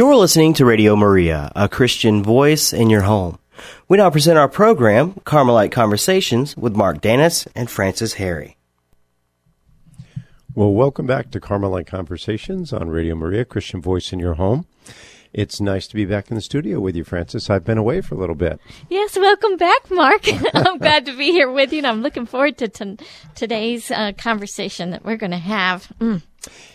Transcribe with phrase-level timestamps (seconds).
[0.00, 3.38] You're listening to Radio Maria, a Christian voice in your home.
[3.86, 8.56] We now present our program, Carmelite Conversations, with Mark Danis and Frances Harry.
[10.54, 14.64] Well, welcome back to Carmelite Conversations on Radio Maria, Christian voice in your home.
[15.34, 17.50] It's nice to be back in the studio with you, Frances.
[17.50, 18.58] I've been away for a little bit.
[18.88, 20.22] Yes, welcome back, Mark.
[20.54, 22.96] I'm glad to be here with you, and I'm looking forward to t-
[23.34, 25.92] today's uh, conversation that we're going to have.
[26.00, 26.22] Mm.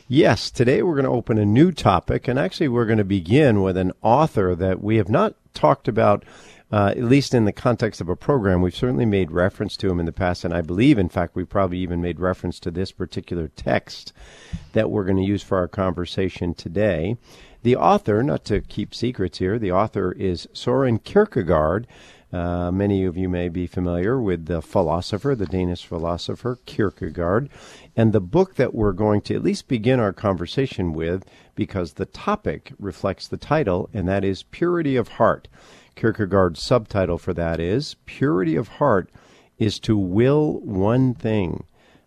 [0.08, 3.62] Yes, today we're going to open a new topic, and actually, we're going to begin
[3.62, 6.24] with an author that we have not talked about.
[6.72, 10.00] Uh, at least in the context of a program, we've certainly made reference to him
[10.00, 12.92] in the past, and I believe, in fact, we probably even made reference to this
[12.92, 14.14] particular text
[14.74, 17.18] that we're going to use for our conversation today.
[17.62, 21.88] The author, not to keep secrets here, the author is Soren Kierkegaard.
[22.34, 27.50] Uh, many of you may be familiar with the philosopher, the Danish philosopher Kierkegaard,
[27.96, 32.06] and the book that we're going to at least begin our conversation with, because the
[32.06, 35.48] topic reflects the title, and that is Purity of Heart.
[35.96, 39.10] Kierkegaard's subtitle for that is Purity of Heart
[39.58, 41.64] is to will one thing.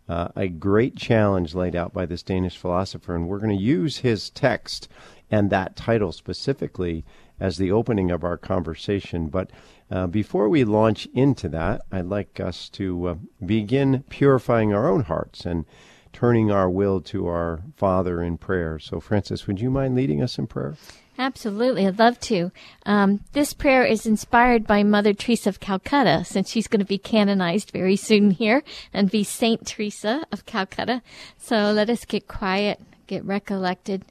[0.09, 3.99] Uh, a great challenge laid out by this Danish philosopher, and we're going to use
[3.99, 4.89] his text
[5.31, 7.05] and that title specifically
[7.41, 9.29] as the opening of our conversation.
[9.29, 9.51] But
[9.91, 15.05] uh, before we launch into that, I'd like us to uh, begin purifying our own
[15.05, 15.65] hearts and
[16.13, 18.79] turning our will to our Father in prayer.
[18.79, 20.77] So, Frances, would you mind leading us in prayer?
[21.19, 22.53] Absolutely, I'd love to.
[22.87, 26.99] Um, this prayer is inspired by Mother Teresa of Calcutta, since she's going to be
[26.99, 28.63] canonized very soon here
[28.93, 31.03] and be Saint Teresa of Calcutta.
[31.37, 34.05] So let us get quiet, get recollected,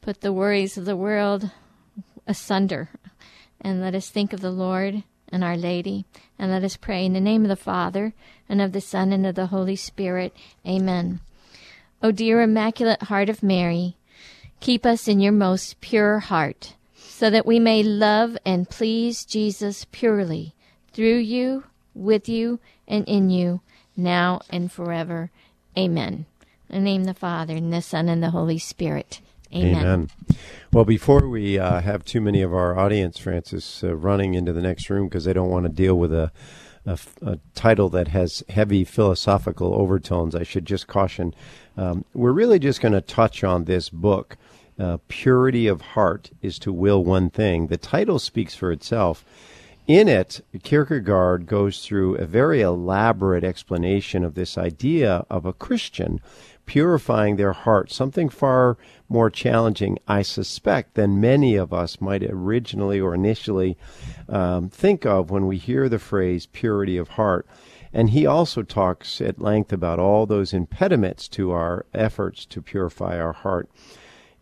[0.00, 1.50] put the worries of the world
[2.26, 2.90] asunder,
[3.60, 6.04] and let us think of the Lord and Our Lady,
[6.38, 8.14] and let us pray in the name of the Father,
[8.48, 10.34] and of the Son, and of the Holy Spirit.
[10.66, 11.20] Amen.
[12.02, 13.96] O dear Immaculate Heart of Mary,
[14.60, 19.86] keep us in your most pure heart, so that we may love and please Jesus
[19.90, 20.54] purely,
[20.92, 21.64] through you,
[21.94, 23.60] with you, and in you,
[23.96, 25.30] now and forever.
[25.76, 26.26] Amen.
[26.68, 29.20] In the name of the Father, and the Son, and the Holy Spirit.
[29.52, 29.76] Amen.
[29.76, 30.10] Amen.
[30.72, 34.62] Well, before we uh, have too many of our audience, Frances, uh, running into the
[34.62, 36.32] next room because they don't want to deal with a,
[36.84, 41.34] a, a, title that has heavy philosophical overtones, I should just caution.
[41.76, 44.36] Um, we're really just going to touch on this book.
[44.78, 47.68] Uh, Purity of Heart is to will one thing.
[47.68, 49.24] The title speaks for itself.
[49.86, 56.20] In it, Kierkegaard goes through a very elaborate explanation of this idea of a Christian
[56.66, 58.76] purifying their heart, something far
[59.08, 63.76] more challenging, I suspect, than many of us might originally or initially
[64.28, 67.46] um, think of when we hear the phrase purity of heart.
[67.92, 73.20] And he also talks at length about all those impediments to our efforts to purify
[73.20, 73.70] our heart.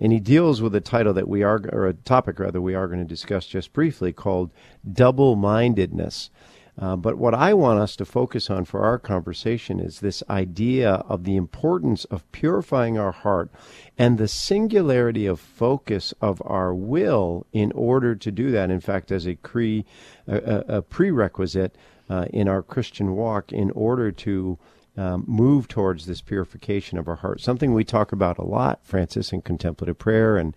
[0.00, 2.88] And he deals with a title that we are, or a topic rather, we are
[2.88, 4.50] going to discuss just briefly called
[4.90, 6.30] double mindedness.
[6.78, 10.94] Uh, but what I want us to focus on for our conversation is this idea
[11.06, 13.50] of the importance of purifying our heart
[13.98, 18.70] and the singularity of focus of our will in order to do that.
[18.70, 19.80] In fact, as a, cre-
[20.26, 21.76] a, a prerequisite
[22.08, 24.58] uh, in our Christian walk, in order to
[24.96, 27.40] um, move towards this purification of our heart.
[27.40, 30.54] Something we talk about a lot, Frances, in contemplative prayer and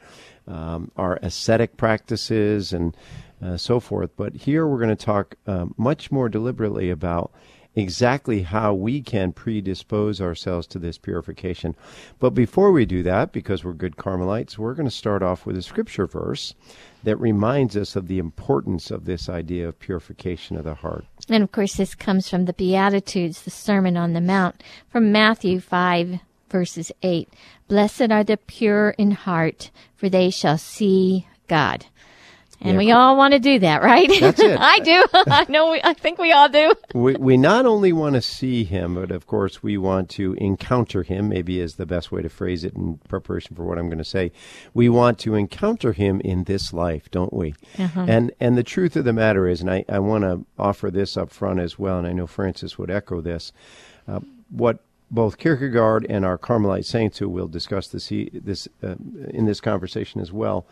[0.47, 2.95] um, our ascetic practices and
[3.45, 4.11] uh, so forth.
[4.17, 7.31] But here we're going to talk uh, much more deliberately about
[7.75, 11.75] exactly how we can predispose ourselves to this purification.
[12.19, 15.57] But before we do that, because we're good Carmelites, we're going to start off with
[15.57, 16.55] a scripture verse
[17.03, 21.05] that reminds us of the importance of this idea of purification of the heart.
[21.29, 25.59] And of course, this comes from the Beatitudes, the Sermon on the Mount, from Matthew
[25.59, 26.19] 5,
[26.49, 27.29] verses 8.
[27.67, 31.85] Blessed are the pure in heart, for they shall see God.
[32.61, 32.77] And yeah.
[32.77, 34.09] we all want to do that, right?
[34.19, 34.57] That's it.
[34.59, 35.05] I do.
[35.13, 35.71] I know.
[35.71, 36.73] We, I think we all do.
[36.93, 41.03] we, we not only want to see him, but of course we want to encounter
[41.03, 41.29] him.
[41.29, 44.03] Maybe is the best way to phrase it in preparation for what I'm going to
[44.03, 44.31] say.
[44.73, 47.55] We want to encounter him in this life, don't we?
[47.77, 48.05] Uh-huh.
[48.07, 51.17] And and the truth of the matter is, and I, I want to offer this
[51.17, 53.51] up front as well, and I know Frances would echo this.
[54.07, 54.19] Uh,
[54.49, 54.79] what
[55.11, 58.95] both Kierkegaard and our Carmelite saints, who will discuss this, this uh,
[59.29, 60.65] in this conversation as well,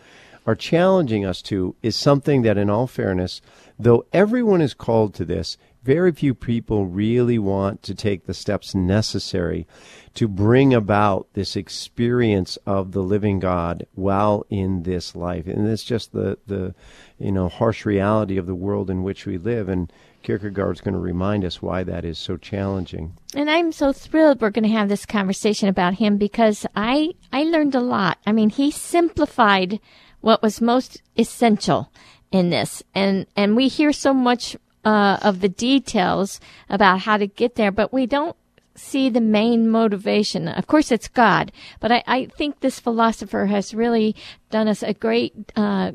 [0.46, 3.42] are challenging us to is something that, in all fairness,
[3.80, 8.74] though everyone is called to this, very few people really want to take the steps
[8.74, 9.68] necessary
[10.14, 15.46] to bring about this experience of the living God while in this life.
[15.46, 16.74] And it's just the, the
[17.20, 19.68] you know, harsh reality of the world in which we live.
[19.68, 19.92] And
[20.24, 23.18] Kierkegaard's going to remind us why that is so challenging.
[23.36, 27.44] And I'm so thrilled we're going to have this conversation about him because I I
[27.44, 28.20] learned a lot.
[28.26, 29.82] I mean, he simplified
[30.24, 31.92] what was most essential
[32.32, 32.82] in this.
[32.96, 34.56] And, and we hear so much
[34.86, 36.40] uh, of the details
[36.70, 38.38] about how to get there, but we don't
[38.74, 40.48] see the main motivation.
[40.48, 44.16] Of course, it's God, but I, I think this philosopher has really
[44.50, 45.92] done us a great uh,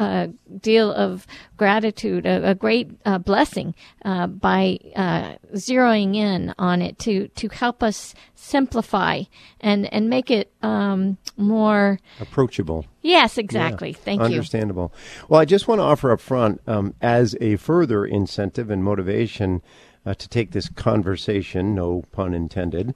[0.00, 0.28] uh,
[0.60, 1.26] deal of
[1.58, 3.74] gratitude, a, a great uh, blessing
[4.04, 9.22] uh, by uh, zeroing in on it to to help us simplify
[9.60, 12.86] and and make it um, more approachable.
[13.02, 13.90] Yes, exactly.
[13.90, 14.30] Yeah, Thank understandable.
[14.32, 14.38] you.
[14.38, 15.28] Understandable.
[15.28, 19.60] Well, I just want to offer up front um, as a further incentive and motivation
[20.06, 22.94] uh, to take this conversation, no pun intended,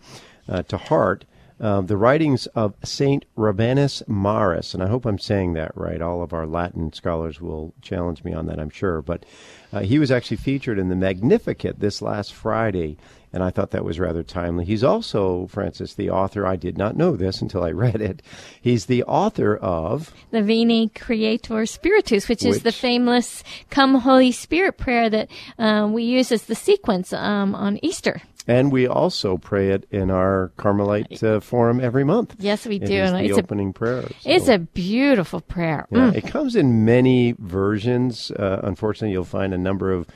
[0.48, 1.26] uh, to heart.
[1.60, 6.02] Uh, the writings of Saint Rabanus Maurus, and I hope I'm saying that right.
[6.02, 9.00] All of our Latin scholars will challenge me on that, I'm sure.
[9.00, 9.24] But
[9.72, 12.96] uh, he was actually featured in the Magnificat this last Friday,
[13.32, 14.64] and I thought that was rather timely.
[14.64, 16.44] He's also, Frances, the author.
[16.44, 18.20] I did not know this until I read it.
[18.60, 24.32] He's the author of the Veni Creator Spiritus, which, which is the famous "Come Holy
[24.32, 28.22] Spirit" prayer that uh, we use as the sequence um, on Easter.
[28.46, 32.36] And we also pray it in our Carmelite uh, forum every month.
[32.38, 32.92] Yes, we do.
[32.92, 34.02] Is and it's opening a, prayer.
[34.02, 34.30] So.
[34.30, 35.86] It's a beautiful prayer.
[35.90, 36.14] Yeah, mm.
[36.16, 38.30] It comes in many versions.
[38.30, 40.06] Uh, unfortunately, you'll find a number of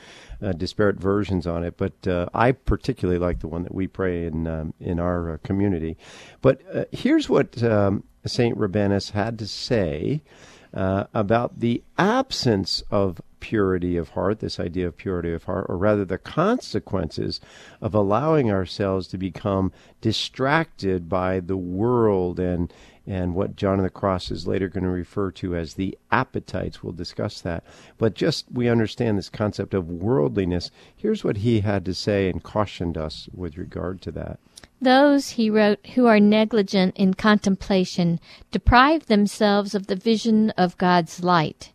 [0.41, 4.25] uh, disparate versions on it, but uh, I particularly like the one that we pray
[4.25, 5.97] in um, in our uh, community.
[6.41, 10.21] But uh, here's what um, Saint Rabanus had to say
[10.73, 15.77] uh, about the absence of purity of heart, this idea of purity of heart, or
[15.77, 17.39] rather the consequences
[17.81, 19.71] of allowing ourselves to become
[20.01, 22.71] distracted by the world and
[23.09, 26.83] and what John of the Cross is later going to refer to as the appetites.
[26.83, 27.63] We'll discuss that.
[27.97, 30.69] But just we understand this concept of worldliness.
[30.95, 34.39] Here's what he had to say and cautioned us with regard to that.
[34.79, 38.19] Those, he wrote, who are negligent in contemplation
[38.51, 41.71] deprive themselves of the vision of God's light.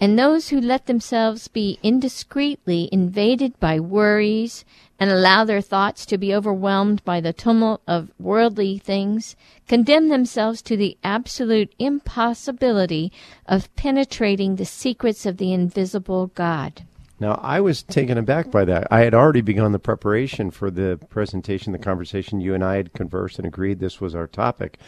[0.00, 4.64] And those who let themselves be indiscreetly invaded by worries
[5.02, 9.34] and allow their thoughts to be overwhelmed by the tumult of worldly things
[9.66, 13.10] condemn themselves to the absolute impossibility
[13.44, 16.84] of penetrating the secrets of the invisible God.
[17.18, 18.86] Now, I was taken aback by that.
[18.92, 22.40] I had already begun the preparation for the presentation, the conversation.
[22.40, 24.78] You and I had conversed and agreed this was our topic.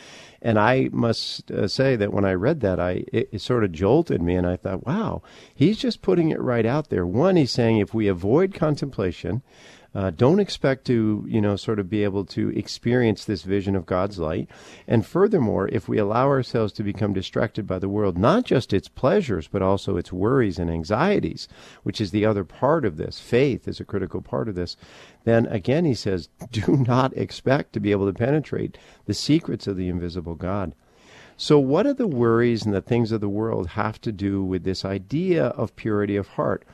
[0.41, 3.73] And I must uh, say that when I read that, I it, it sort of
[3.73, 5.23] jolted me, and I thought, wow,
[5.55, 7.07] he's just putting it right out there.
[7.07, 9.43] One, he's saying if we avoid contemplation,
[9.95, 13.87] uh, don't expect to, you know, sort of be able to experience this vision of
[13.87, 14.49] God's light.
[14.89, 18.89] And furthermore, if we allow ourselves to become distracted by the world, not just its
[18.89, 21.47] pleasures, but also its worries and anxieties,
[21.85, 24.77] which is the other part of this, faith is a critical part of this,
[25.25, 28.77] then again, he says, do not expect to be able to penetrate
[29.07, 30.75] the secrets of the invisible God.
[31.37, 34.63] So, what do the worries and the things of the world have to do with
[34.63, 36.65] this idea of purity of heart?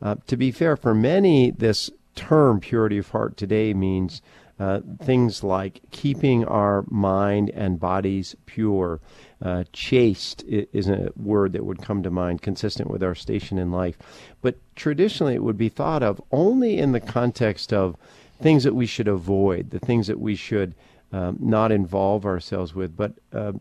[0.00, 4.22] Uh, to be fair, for many, this term purity of heart today means
[4.58, 9.00] uh, things like keeping our mind and bodies pure.
[9.40, 13.70] Uh, chaste is a word that would come to mind, consistent with our station in
[13.70, 13.98] life.
[14.40, 17.96] But traditionally, it would be thought of only in the context of
[18.40, 20.74] things that we should avoid, the things that we should
[21.12, 22.96] um, not involve ourselves with.
[22.96, 23.52] But uh,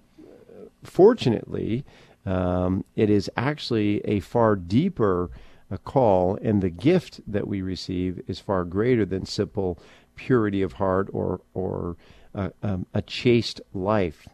[0.83, 1.83] fortunately,
[2.25, 5.29] um, it is actually a far deeper
[5.69, 9.79] a call, and the gift that we receive is far greater than simple
[10.15, 11.97] purity of heart or or
[12.33, 14.27] uh, um, a chaste life.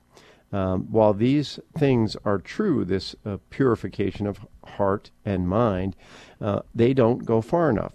[0.51, 5.95] Um, while these things are true, this uh, purification of heart and mind,
[6.41, 7.93] uh, they don't go far enough.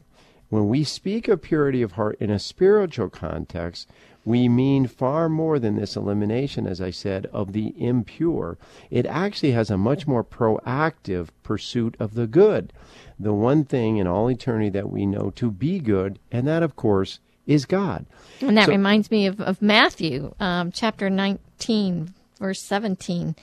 [0.49, 3.91] When we speak of purity of heart in a spiritual context,
[4.27, 8.59] we mean far more than this elimination, as I said, of the impure.
[8.91, 12.73] It actually has a much more proactive pursuit of the good,
[13.21, 16.75] the one thing in all eternity that we know to be good, and that, of
[16.75, 18.05] course, is God.
[18.41, 23.37] And that so, reminds me of, of Matthew um, chapter 19, verse 17.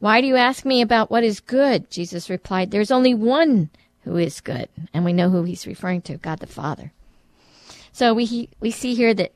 [0.00, 1.88] Why do you ask me about what is good?
[1.92, 3.70] Jesus replied, There's only one
[4.02, 4.68] who is good.
[4.92, 6.92] And we know who he's referring to God the Father.
[7.92, 9.30] So we, we see here that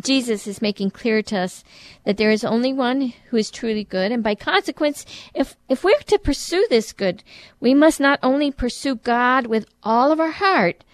[0.00, 1.62] Jesus is making clear to us
[2.04, 5.98] that there is only one who is truly good, and by consequence, if, if we're
[6.06, 7.22] to pursue this good,
[7.60, 10.84] we must not only pursue God with all of our heart,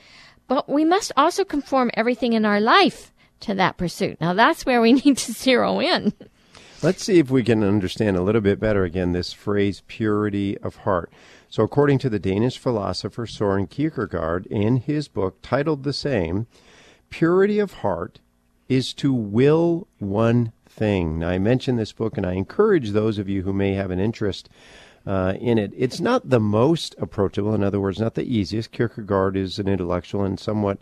[0.49, 4.21] but we must also conform everything in our life to that pursuit.
[4.21, 6.13] Now that's where we need to zero in.
[6.83, 10.77] Let's see if we can understand a little bit better again this phrase purity of
[10.77, 11.13] heart.
[11.49, 16.47] So according to the Danish philosopher Soren Kierkegaard in his book titled the same,
[17.11, 18.21] purity of heart
[18.71, 21.19] is to will one thing.
[21.19, 23.99] Now, I mentioned this book, and I encourage those of you who may have an
[23.99, 24.49] interest
[25.07, 25.73] uh, in it.
[25.77, 28.73] It's not the most approachable, in other words, not the easiest.
[28.73, 30.79] Kierkegaard is an intellectual and somewhat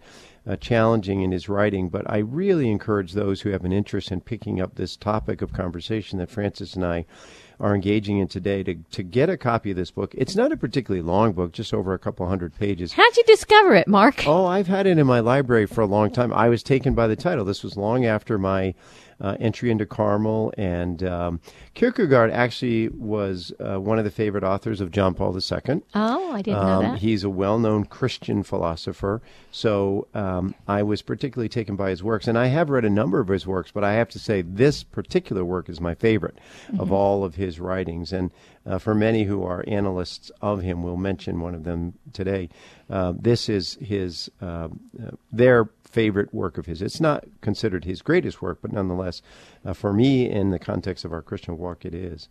[0.47, 4.21] uh, challenging in his writing, but I really encourage those who have an interest in
[4.21, 7.05] picking up this topic of conversation that Frances and I
[7.61, 10.15] are engaging in today to, to get a copy of this book.
[10.17, 12.93] It's not a particularly long book, just over a couple hundred pages.
[12.93, 14.27] How'd you discover it, Mark?
[14.27, 16.33] Oh, I've had it in my library for a long time.
[16.33, 17.45] I was taken by the title.
[17.45, 18.75] This was long after my
[19.21, 20.53] uh, entry into Carmel.
[20.57, 21.41] And um,
[21.75, 25.83] Kierkegaard actually was uh, one of the favorite authors of John Paul II.
[25.95, 26.99] Oh, I didn't um, know that.
[26.99, 29.23] He's a well known Christian philosopher.
[29.51, 32.29] So um, I was particularly taken by his works.
[32.29, 34.83] And I have read a number of his works, but I have to say this
[34.83, 36.81] particular work is my favorite mm-hmm.
[36.81, 38.13] of all of his writings.
[38.13, 38.31] And
[38.67, 42.51] uh, for many who are analysts of him, we'll mention one of them today.
[42.91, 44.69] Uh, this is his uh,
[45.03, 46.83] uh their favorite work of his.
[46.83, 49.23] It's not considered his greatest work, but nonetheless,
[49.65, 52.29] uh, for me, in the context of our Christian walk, it is.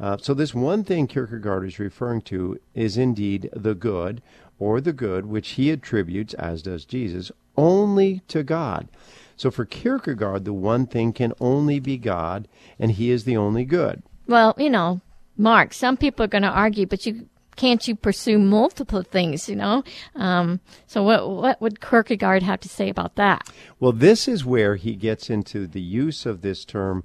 [0.00, 4.22] Uh, so, this one thing Kierkegaard is referring to is indeed the good,
[4.58, 8.88] or the good which he attributes, as does Jesus, only to God.
[9.36, 12.46] So, for Kierkegaard, the one thing can only be God,
[12.78, 14.02] and he is the only good.
[14.26, 15.00] Well, you know,
[15.36, 17.28] Mark, some people are going to argue, but you
[17.58, 19.82] can't you pursue multiple things, you know?
[20.14, 23.50] Um, so what, what would Kierkegaard have to say about that?
[23.80, 27.04] Well, this is where he gets into the use of this term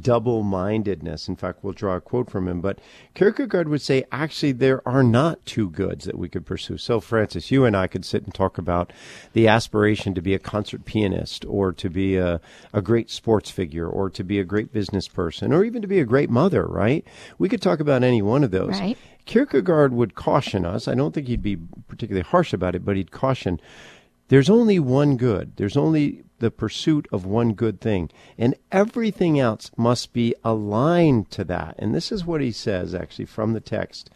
[0.00, 1.28] double mindedness.
[1.28, 2.60] In fact, we'll draw a quote from him.
[2.60, 2.80] But
[3.14, 6.78] Kierkegaard would say, actually, there are not two goods that we could pursue.
[6.78, 8.92] So, Frances, you and I could sit and talk about
[9.32, 12.40] the aspiration to be a concert pianist or to be a,
[12.72, 16.00] a great sports figure or to be a great business person or even to be
[16.00, 17.04] a great mother, right?
[17.38, 18.80] We could talk about any one of those.
[18.80, 18.98] Right.
[19.26, 20.86] Kierkegaard would caution us.
[20.86, 21.56] I don't think he'd be
[21.88, 23.60] particularly harsh about it, but he'd caution
[24.28, 25.56] there's only one good.
[25.56, 28.10] There's only the pursuit of one good thing.
[28.38, 31.74] And everything else must be aligned to that.
[31.78, 34.10] And this is what he says, actually, from the text.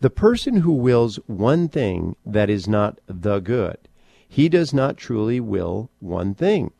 [0.00, 3.78] The person who wills one thing that is not the good,
[4.28, 6.72] he does not truly will one thing.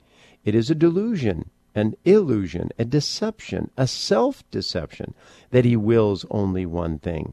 [0.44, 5.14] It is a delusion, an illusion, a deception, a self deception
[5.50, 7.32] that he wills only one thing.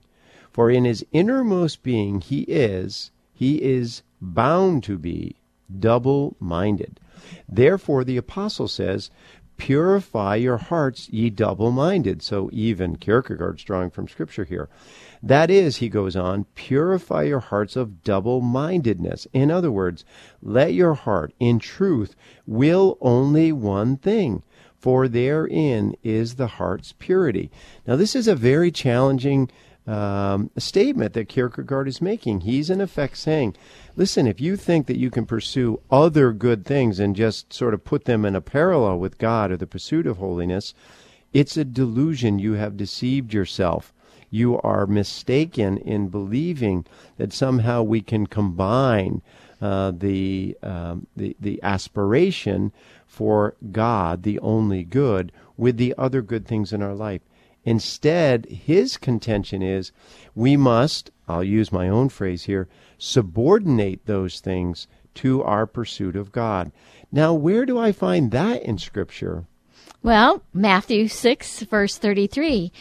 [0.51, 5.35] For in his innermost being he is, he is bound to be
[5.79, 6.99] double minded.
[7.47, 9.09] Therefore, the apostle says,
[9.57, 12.23] Purify your hearts, ye double minded.
[12.23, 14.69] So, even Kierkegaard's drawing from Scripture here.
[15.21, 19.27] That is, he goes on, purify your hearts of double mindedness.
[19.33, 20.03] In other words,
[20.41, 22.15] let your heart, in truth,
[22.47, 24.41] will only one thing,
[24.79, 27.51] for therein is the heart's purity.
[27.85, 29.47] Now, this is a very challenging
[29.87, 32.41] um, statement that Kierkegaard is making.
[32.41, 33.55] He's in effect saying,
[33.95, 37.83] listen, if you think that you can pursue other good things and just sort of
[37.83, 40.73] put them in a parallel with God or the pursuit of holiness,
[41.33, 42.39] it's a delusion.
[42.39, 43.93] You have deceived yourself.
[44.29, 46.85] You are mistaken in believing
[47.17, 49.21] that somehow we can combine
[49.61, 52.71] uh, the, um, the the aspiration
[53.05, 57.21] for God, the only good, with the other good things in our life.
[57.63, 59.91] Instead, his contention is
[60.33, 66.31] we must, I'll use my own phrase here, subordinate those things to our pursuit of
[66.31, 66.71] God.
[67.11, 69.45] Now, where do I find that in Scripture?
[70.01, 72.71] Well, Matthew 6, verse 33.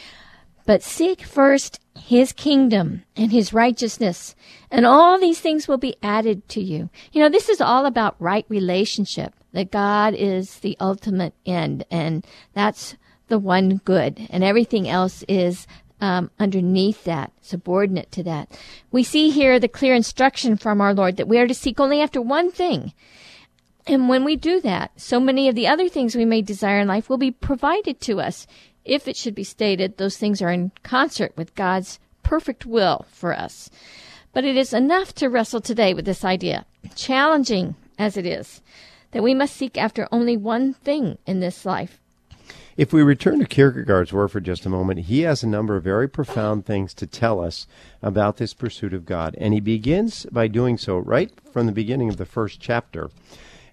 [0.65, 4.35] But seek first his kingdom and his righteousness,
[4.69, 6.89] and all these things will be added to you.
[7.11, 12.25] You know, this is all about right relationship, that God is the ultimate end, and
[12.53, 12.95] that's
[13.31, 15.65] the one good, and everything else is
[16.01, 18.59] um, underneath that, subordinate to that.
[18.91, 22.01] We see here the clear instruction from our Lord that we are to seek only
[22.01, 22.91] after one thing.
[23.87, 26.89] And when we do that, so many of the other things we may desire in
[26.89, 28.47] life will be provided to us.
[28.83, 33.33] If it should be stated, those things are in concert with God's perfect will for
[33.33, 33.69] us.
[34.33, 38.61] But it is enough to wrestle today with this idea, challenging as it is,
[39.11, 42.00] that we must seek after only one thing in this life
[42.81, 45.83] if we return to Kierkegaard's work for just a moment, he has a number of
[45.83, 47.67] very profound things to tell us
[48.01, 49.35] about this pursuit of God.
[49.37, 53.11] And he begins by doing so right from the beginning of the first chapter.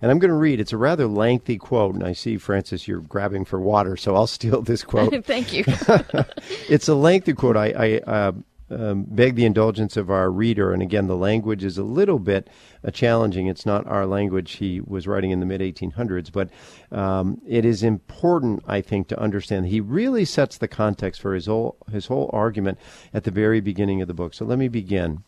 [0.03, 0.61] And I'm going to read.
[0.61, 4.27] It's a rather lengthy quote, and I see, Frances, you're grabbing for water, so I'll
[4.39, 5.25] steal this quote.
[5.25, 5.65] Thank you.
[6.69, 7.57] it's a lengthy quote.
[7.57, 8.33] I, I uh,
[8.71, 10.73] um, beg the indulgence of our reader.
[10.73, 12.49] And again, the language is a little bit
[12.85, 13.47] uh, challenging.
[13.47, 16.51] It's not our language he was writing in the mid 1800s, but
[16.93, 19.67] um, it is important, I think, to understand.
[19.67, 22.79] He really sets the context for his whole his whole argument
[23.15, 24.35] at the very beginning of the book.
[24.35, 25.23] So let me begin.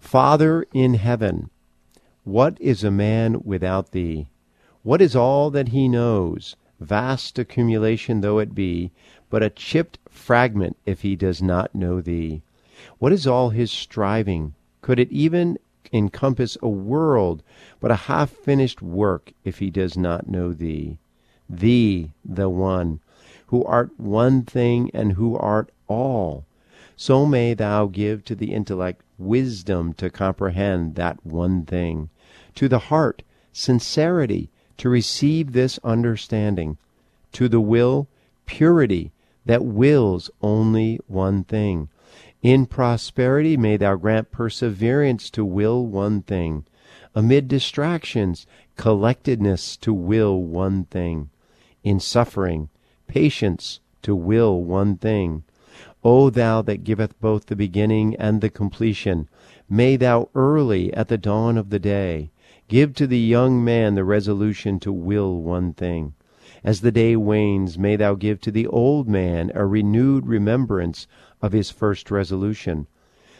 [0.00, 1.50] Father in heaven,
[2.24, 4.28] what is a man without thee?
[4.82, 6.56] What is all that he knows?
[6.80, 8.90] Vast accumulation though it be,
[9.30, 12.42] but a chipped fragment if he does not know thee?
[12.98, 14.54] What is all his striving?
[14.82, 15.58] Could it even
[15.92, 17.42] encompass a world
[17.80, 20.98] but a half finished work if he does not know thee?
[21.48, 23.00] Thee, the one,
[23.46, 26.44] who art one thing and who art all.
[26.96, 32.10] So may thou give to the intellect wisdom to comprehend that one thing,
[32.54, 36.76] to the heart sincerity to receive this understanding,
[37.32, 38.08] to the will
[38.46, 39.12] purity
[39.44, 41.88] that wills only one thing.
[42.42, 46.64] In prosperity may thou grant perseverance to will one thing.
[47.14, 51.30] Amid distractions, collectedness to will one thing.
[51.82, 52.68] In suffering,
[53.08, 55.42] patience to will one thing.
[56.04, 59.28] O thou that giveth both the beginning and the completion,
[59.68, 62.30] may thou early at the dawn of the day
[62.68, 66.14] give to the young man the resolution to will one thing.
[66.62, 71.06] As the day wanes, may thou give to the old man a renewed remembrance
[71.40, 72.86] of his first resolution,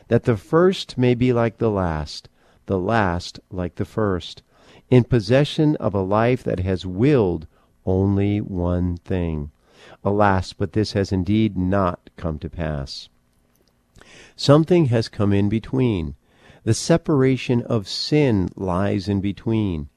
[0.08, 2.28] that the first may be like the last,
[2.66, 4.42] the last like the first,
[4.90, 7.46] in possession of a life that has willed
[7.84, 9.50] only one thing.
[10.04, 13.08] Alas, but this has indeed not come to pass.
[14.36, 16.14] Something has come in between.
[16.64, 19.88] The separation of sin lies in between.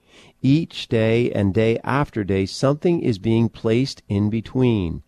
[0.42, 5.04] Each day and day after day, something is being placed in between.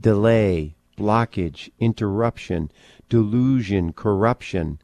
[0.00, 2.70] Delay, blockage, interruption,
[3.08, 4.80] delusion, corruption.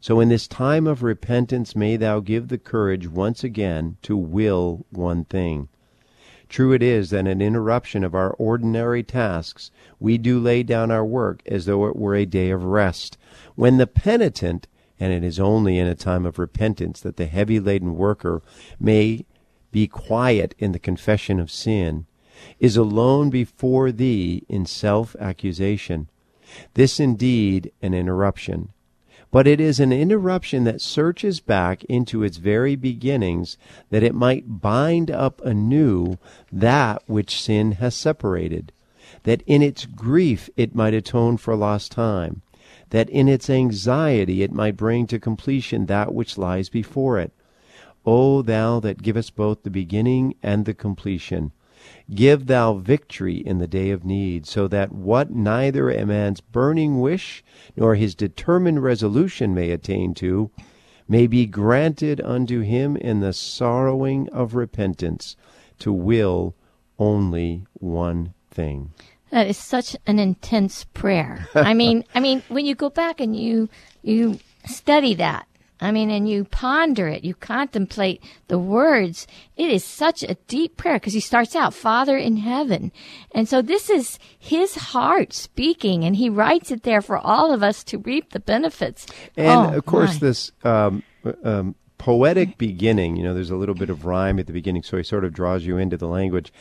[0.00, 4.84] So in this time of repentance may thou give the courage once again to will
[4.90, 5.68] one thing.
[6.50, 11.04] True it is that in interruption of our ordinary tasks we do lay down our
[11.04, 13.16] work as though it were a day of rest,
[13.54, 14.68] when the penitent,
[15.00, 18.42] and it is only in a time of repentance that the heavy laden worker
[18.78, 19.24] may
[19.72, 22.06] be quiet in the confession of sin,
[22.58, 26.08] is alone before thee in self accusation.
[26.74, 28.70] This indeed an interruption,
[29.30, 33.58] but it is an interruption that searches back into its very beginnings
[33.90, 36.18] that it might bind up anew
[36.52, 38.72] that which sin has separated,
[39.24, 42.42] that in its grief it might atone for lost time,
[42.90, 47.32] that in its anxiety it might bring to completion that which lies before it.
[48.06, 51.50] O thou that givest both the beginning and the completion,
[52.12, 57.00] Give thou victory in the day of need, so that what neither a man's burning
[57.00, 57.42] wish
[57.76, 60.50] nor his determined resolution may attain to,
[61.08, 65.36] may be granted unto him in the sorrowing of repentance,
[65.78, 66.54] to will
[66.98, 68.92] only one thing.
[69.30, 71.48] That is such an intense prayer.
[71.54, 73.68] I mean, I mean, when you go back and you
[74.02, 75.48] you study that,
[75.80, 79.26] I mean, and you ponder it, you contemplate the words.
[79.56, 82.92] It is such a deep prayer because he starts out, Father in heaven.
[83.32, 87.62] And so this is his heart speaking, and he writes it there for all of
[87.62, 89.06] us to reap the benefits.
[89.36, 90.18] And Oh, of course, my.
[90.20, 91.02] this um,
[91.42, 94.96] um, poetic beginning, you know, there's a little bit of rhyme at the beginning, so
[94.96, 96.52] he sort of draws you into the language.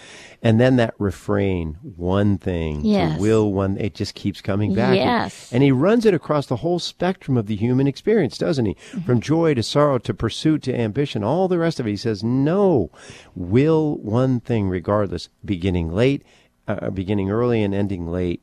[0.42, 3.16] And then that refrain, one thing, Yes.
[3.16, 4.96] to will one, it just keeps coming back.
[4.96, 5.52] Yes.
[5.52, 8.74] And he runs it across the whole spectrum of the human experience, doesn't he?
[8.76, 9.02] Mm-hmm.
[9.02, 11.92] From joy to sorrow to pursuit to ambition, all the rest of it.
[11.92, 12.90] He says, no,
[13.36, 16.24] will one thing regardless, beginning late,
[16.68, 18.42] uh, beginning early and ending late.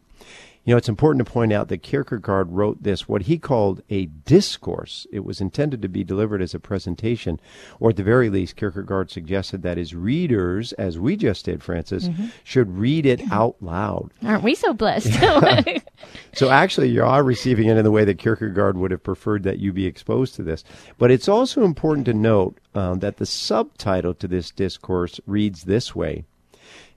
[0.65, 4.07] You know, it's important to point out that Kierkegaard wrote this, what he called a
[4.07, 5.07] discourse.
[5.11, 7.41] It was intended to be delivered as a presentation,
[7.79, 12.11] or at the very least, Kierkegaard suggested that his readers, as we just did, Frances,
[12.45, 14.13] should read it out loud.
[14.25, 15.11] Aren't we so blessed?
[16.33, 19.59] So actually, you are receiving it in the way that Kierkegaard would have preferred that
[19.59, 20.65] you be exposed to this.
[20.97, 25.95] But it's also important to note um, that the subtitle to this discourse reads this
[25.95, 26.25] way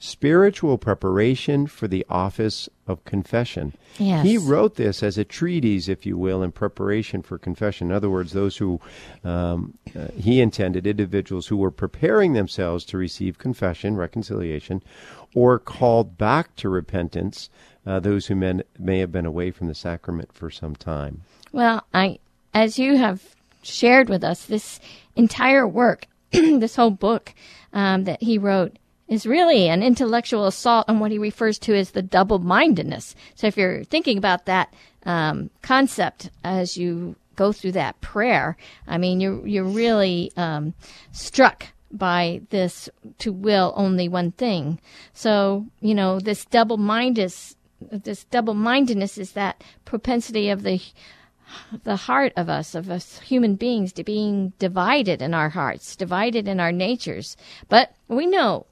[0.06, 3.72] Spiritual Preparation for the Office of Confession.
[3.98, 4.26] Yes.
[4.26, 7.88] He wrote this as a treatise, if you will, in preparation for confession.
[7.88, 8.82] In other words, those who
[9.24, 14.84] um, uh, he intended, individuals who were preparing themselves to receive confession, reconciliation,
[15.34, 17.50] or called back to repentance,
[17.86, 21.22] uh, those who men, may have been away from the sacrament for some time.
[21.54, 22.20] Well, I,
[22.54, 24.82] as you have shared with us, this
[25.16, 27.34] entire work, this whole book
[27.72, 31.92] um, that he wrote, is really an intellectual assault on what he refers to as
[31.92, 33.16] the double-mindedness.
[33.36, 34.74] So, if you're thinking about that
[35.06, 40.74] um, concept as you go through that prayer, I mean, you're you're really um,
[41.12, 42.90] struck by this
[43.20, 44.80] to will only one thing.
[45.14, 47.56] So, you know, this double-mindedness,
[47.92, 50.82] this double-mindedness is that propensity of the
[51.84, 56.48] the heart of us, of us human beings, to being divided in our hearts, divided
[56.48, 57.38] in our natures.
[57.70, 58.66] But we know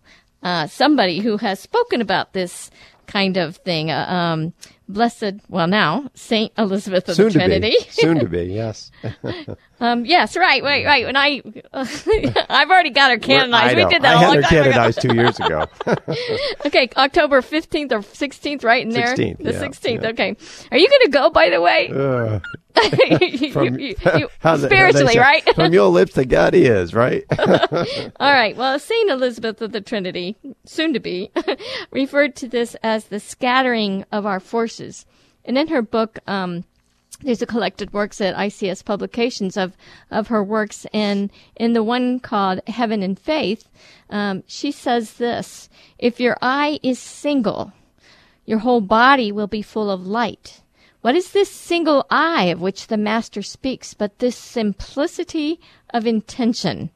[0.44, 2.72] uh, somebody who has spoken about this
[3.08, 4.54] kind of thing, uh, um,
[4.88, 7.70] Blessed, well, now, Saint Elizabeth of Soon the to Trinity.
[7.80, 7.86] be.
[7.92, 8.92] Soon to be, yes.
[9.80, 11.06] um, yes, right, right, right.
[11.06, 11.42] When I,
[11.74, 13.78] I've already got her canonized.
[13.78, 14.72] We did that I a had long her time ago.
[14.72, 15.66] canonized two years ago.
[16.66, 19.16] Okay, October 15th or 16th, right in there?
[19.16, 20.10] 16th, The 16th, yeah.
[20.10, 20.36] okay.
[20.72, 21.90] Are you going to go, by the way?
[21.90, 22.40] Uh,
[23.52, 25.56] from, you- you- how the- how they spiritually, say, right?
[25.56, 27.24] from your lips to God he is, right?
[28.20, 28.56] All right.
[28.56, 31.32] Well, Saint Elizabeth of the Trinity, soon to be,
[31.92, 35.06] referred to this as the scattering of our forces.
[35.46, 36.64] And in her book, um,
[37.22, 39.74] there's a collected works at ICS Publications of
[40.10, 43.68] of her works, and in the one called Heaven in Faith,
[44.10, 47.74] um, she says this: If your eye is single,
[48.46, 50.62] your whole body will be full of light.
[51.02, 55.60] What is this single eye of which the Master speaks but this simplicity
[55.94, 56.92] of intention?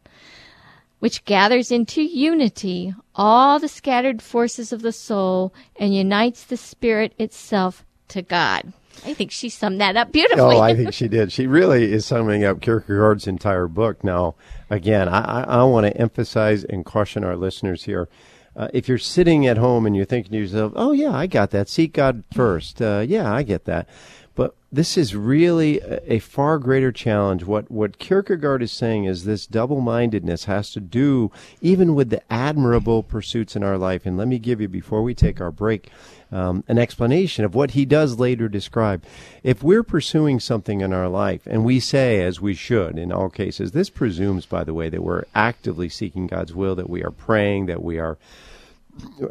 [1.06, 7.14] which gathers into unity all the scattered forces of the soul and unites the spirit
[7.20, 8.74] itself to God.
[9.06, 10.56] I think she summed that up beautifully.
[10.56, 11.32] Oh, I think she did.
[11.32, 14.04] She really is summing up Kierkegaard's entire book.
[14.04, 14.34] Now,
[14.70, 18.08] again, I, I, I want to emphasize and caution our listeners here.
[18.56, 21.52] Uh, if you're sitting at home and you're thinking to yourself, "Oh yeah, I got
[21.52, 21.68] that.
[21.70, 22.82] Seek God first.
[22.82, 23.88] Uh, yeah, I get that,"
[24.34, 27.44] but this is really a, a far greater challenge.
[27.44, 33.04] What what Kierkegaard is saying is this double-mindedness has to do even with the admirable
[33.04, 34.06] pursuits in our life.
[34.06, 35.90] And let me give you before we take our break
[36.36, 39.06] um, an explanation of what he does later describe.
[39.42, 43.30] If we're pursuing something in our life, and we say, as we should in all
[43.30, 47.12] cases, this presumes, by the way, that we're actively seeking God's will, that we are
[47.12, 48.18] praying, that we are,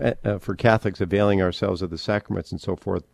[0.00, 3.04] uh, uh, for Catholics, availing ourselves of the sacraments and so forth.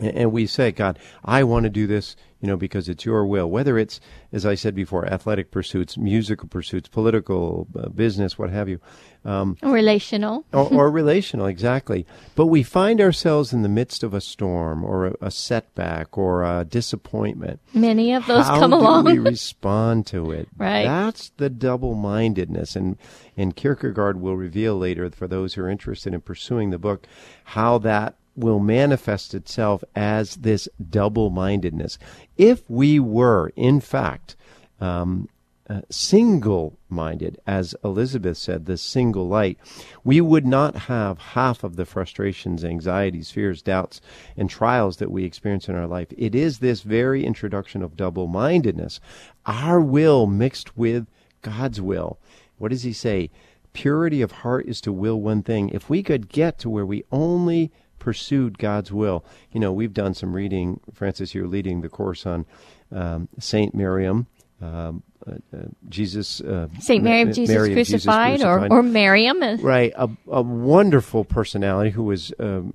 [0.00, 3.50] And we say, God, I want to do this, you know, because it's your will.
[3.50, 3.98] Whether it's,
[4.32, 8.78] as I said before, athletic pursuits, musical pursuits, political, uh, business, what have you,
[9.24, 10.44] um, Relational.
[10.52, 12.06] or, or relational, exactly.
[12.36, 16.44] But we find ourselves in the midst of a storm or a, a setback or
[16.44, 17.58] a disappointment.
[17.74, 19.04] Many of those How come do along.
[19.06, 20.48] we respond to it?
[20.56, 20.84] Right.
[20.84, 22.96] That's the double-mindedness, and
[23.36, 27.06] and Kierkegaard will reveal later for those who are interested in pursuing the book
[27.44, 31.98] how that will manifest itself as this double-mindedness.
[32.36, 34.36] If we were, in fact,
[34.80, 35.28] um,
[35.68, 39.58] uh, single minded, as Elizabeth said, the single light,
[40.02, 44.00] we would not have half of the frustrations, anxieties, fears, doubts,
[44.36, 46.08] and trials that we experience in our life.
[46.16, 48.98] It is this very introduction of double mindedness,
[49.44, 51.06] our will mixed with
[51.42, 52.18] God's will.
[52.56, 53.30] What does he say?
[53.74, 55.68] Purity of heart is to will one thing.
[55.68, 57.70] If we could get to where we only
[58.08, 60.80] pursued God's will, you know, we've done some reading.
[60.94, 62.46] Frances, you're leading the course on
[62.90, 64.26] um, Saint Miriam.
[64.62, 68.70] Um, uh, uh, Jesus, uh, Saint Mary of Jesus, Mary of Jesus crucified, crucified.
[68.72, 69.42] or or Miriam.
[69.42, 72.72] uh, right, a, a wonderful personality who was um,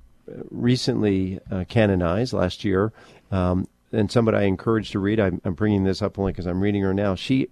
[0.50, 2.92] recently uh, canonized last year,
[3.32, 5.18] um, and somebody I encourage to read.
[5.18, 7.16] I'm, I'm bringing this up only because I'm reading her now.
[7.16, 7.48] She,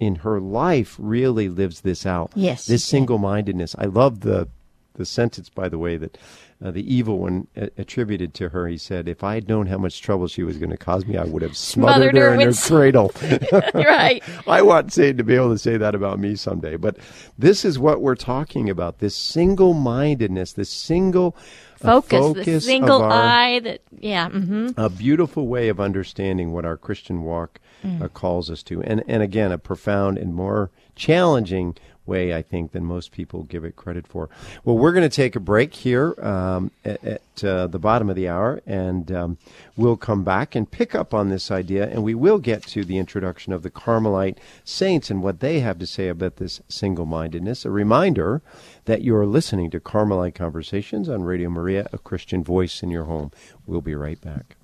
[0.00, 2.32] in her life, really lives this out.
[2.34, 3.76] Yes, this single-mindedness.
[3.78, 4.48] I love the
[4.94, 6.18] the sentence, by the way, that
[6.62, 8.66] uh, the evil one a- attributed to her.
[8.68, 11.16] He said, "If I had known how much trouble she was going to cause me,
[11.16, 13.12] I would have smothered, Smothered her in her cradle."
[13.74, 14.22] right.
[14.46, 16.76] I want Satan to be able to say that about me someday.
[16.76, 16.98] But
[17.38, 21.36] this is what we're talking about this single mindedness, this single
[21.82, 23.60] uh, Focus, the single our, eye.
[23.60, 24.28] That yeah.
[24.28, 28.82] hmm A beautiful way of understanding what our Christian walk uh, calls us to.
[28.82, 33.64] And, and again, a profound and more challenging way, I think, than most people give
[33.64, 34.28] it credit for.
[34.64, 38.16] Well, we're going to take a break here um, at, at uh, the bottom of
[38.16, 39.38] the hour, and um,
[39.76, 42.98] we'll come back and pick up on this idea, and we will get to the
[42.98, 47.64] introduction of the Carmelite saints and what they have to say about this single mindedness.
[47.64, 48.42] A reminder
[48.86, 53.30] that you're listening to Carmelite Conversations on Radio Maria, a Christian voice in your home.
[53.66, 54.56] We'll be right back.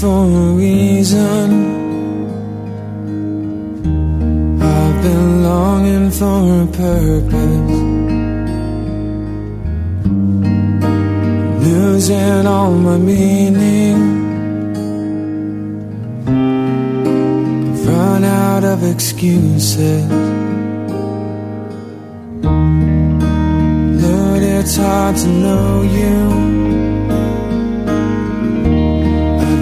[0.00, 1.48] For a reason.
[4.62, 7.80] I've been longing for a purpose.
[11.66, 13.98] Losing all my meaning.
[16.24, 20.30] I've Run out of excuses.
[24.60, 26.59] It's hard to know you.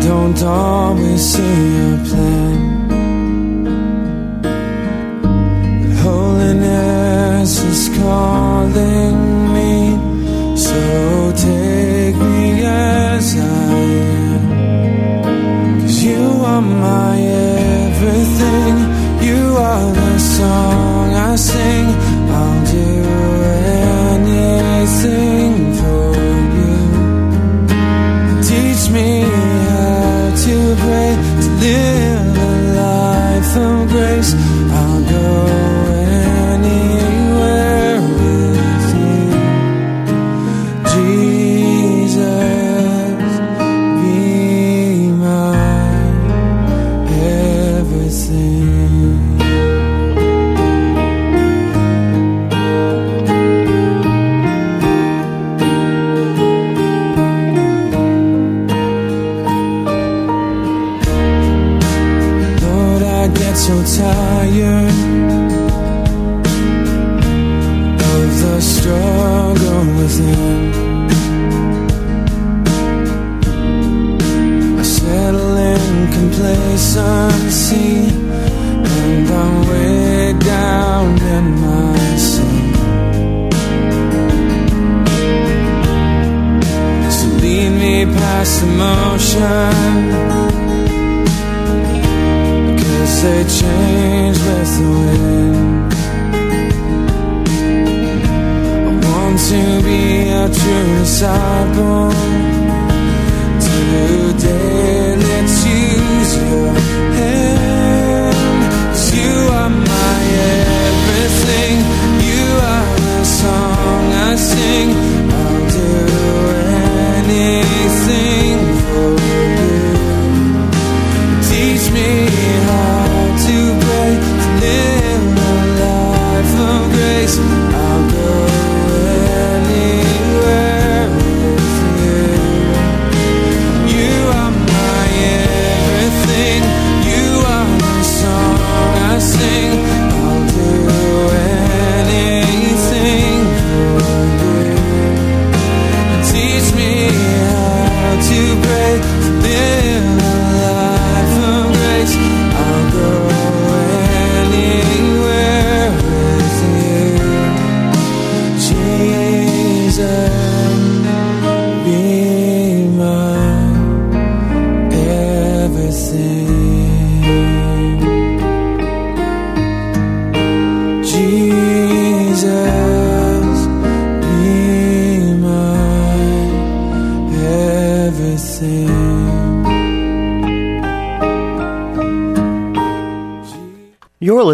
[0.09, 2.59] Don't always see a plan.
[5.81, 9.19] But holiness is calling
[9.57, 9.75] me.
[10.67, 10.81] So
[11.49, 13.75] take me as I
[14.25, 14.43] am.
[15.83, 17.17] Cause you are my
[17.87, 18.75] everything.
[19.29, 21.87] You are the song I sing.
[22.39, 22.89] I'll do
[24.15, 25.18] anything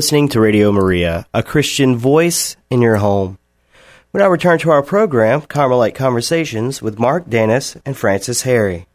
[0.04, 3.38] listening to Radio Maria, a Christian voice in your home.
[4.12, 8.86] We now return to our program, Carmelite Conversations, with Mark Dennis and Frances Harry.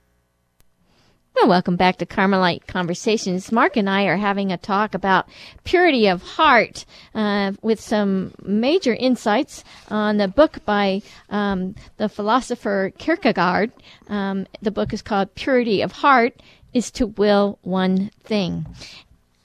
[1.33, 3.51] Well, welcome back to Carmelite Conversations.
[3.51, 5.27] Mark and I are having a talk about
[5.63, 12.91] purity of heart uh, with some major insights on the book by um, the philosopher
[12.99, 13.71] Kierkegaard.
[14.09, 16.39] Um, the book is called Purity of Heart
[16.71, 18.67] is to Will One Thing.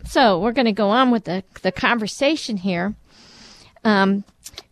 [0.07, 2.95] So we're going to go on with the, the conversation here.
[3.85, 4.25] Um,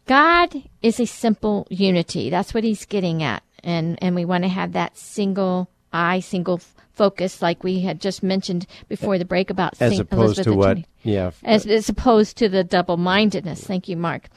[0.07, 2.31] God is a simple unity.
[2.31, 3.43] That's what he's getting at.
[3.65, 6.61] And, and we want to have that single eye, single
[6.93, 10.55] focus, like we had just mentioned before the break about As Saint opposed Elizabeth to
[10.55, 10.79] what?
[11.03, 11.31] Yeah.
[11.43, 13.65] As, as opposed to the double mindedness.
[13.65, 14.29] Thank you, Mark.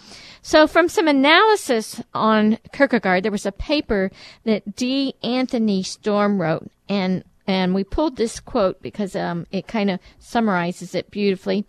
[0.41, 4.12] So, from some analysis on Kierkegaard, there was a paper
[4.43, 5.15] that D.
[5.23, 10.95] Anthony Storm wrote, and and we pulled this quote because um, it kind of summarizes
[10.95, 11.65] it beautifully.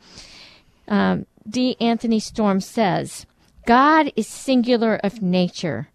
[0.89, 1.77] Um, D.
[1.81, 3.27] Anthony Storm says,
[3.67, 5.89] God is singular of nature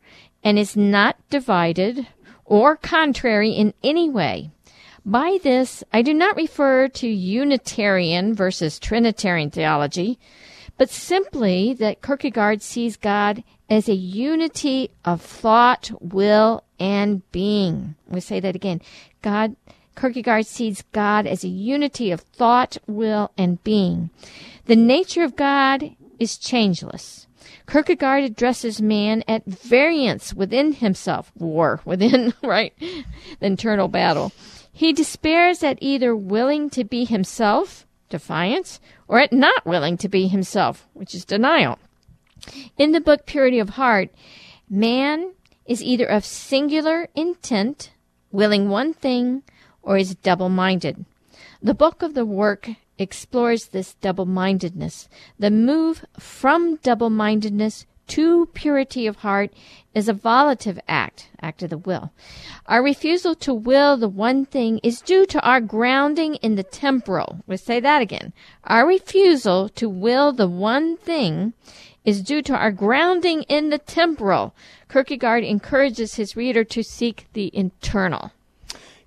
[0.44, 2.08] and is not divided
[2.46, 4.52] or contrary in any way.
[5.06, 10.20] By this, I do not refer to Unitarian versus Trinitarian theology,
[10.78, 17.96] but simply that Kierkegaard sees God as a unity of thought, will, and being.
[18.08, 18.82] We say that again.
[19.21, 19.55] God,
[19.95, 24.10] Kierkegaard sees God as a unity of thought, will, and being.
[24.65, 27.27] The nature of God is changeless.
[27.67, 34.31] Kierkegaard addresses man at variance within himself, war within, right, the internal battle.
[34.71, 40.27] He despairs at either willing to be himself, defiance, or at not willing to be
[40.27, 41.79] himself, which is denial.
[42.77, 44.10] In the book Purity of Heart,
[44.69, 45.34] man
[45.65, 47.90] is either of singular intent,
[48.32, 49.44] willing one thing,
[49.82, 51.06] or is double minded.
[51.62, 58.48] The bulk of the work explores this double mindedness, the move from double mindedness to
[58.48, 59.54] purity of heart
[59.94, 62.12] is a volitive act, act of the will.
[62.65, 67.39] Our refusal to will the one thing is due to our grounding in the temporal.
[67.48, 68.34] We'll say that again.
[68.65, 71.54] Our refusal to will the one thing
[72.06, 74.56] is due to our grounding in the temporal.
[74.90, 78.32] Kierkegaard encourages his reader to seek the internal.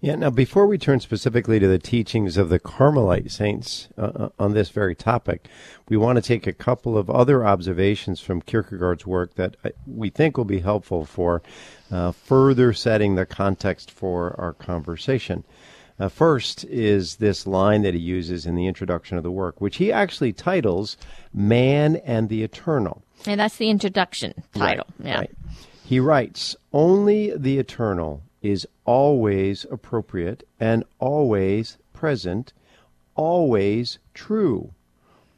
[0.05, 4.29] Yeah, now before we turn specifically to the teachings of the Carmelite saints uh, uh,
[4.39, 5.49] on this very topic,
[5.89, 10.11] we want to take a couple of other observations from Kierkegaard's work that uh, we
[10.11, 11.43] think will be helpful for
[11.91, 15.43] uh, further setting the context for our conversation.
[15.99, 19.77] Uh, first is this line that he uses in the introduction of the work, which
[19.77, 20.97] he actually titles
[21.33, 23.03] Man and the Eternal.
[23.27, 24.87] And that's the introduction title.
[24.99, 25.19] Right, yeah.
[25.19, 25.31] right.
[25.85, 32.53] He writes, Only the eternal is always appropriate and always present,
[33.15, 34.73] always true.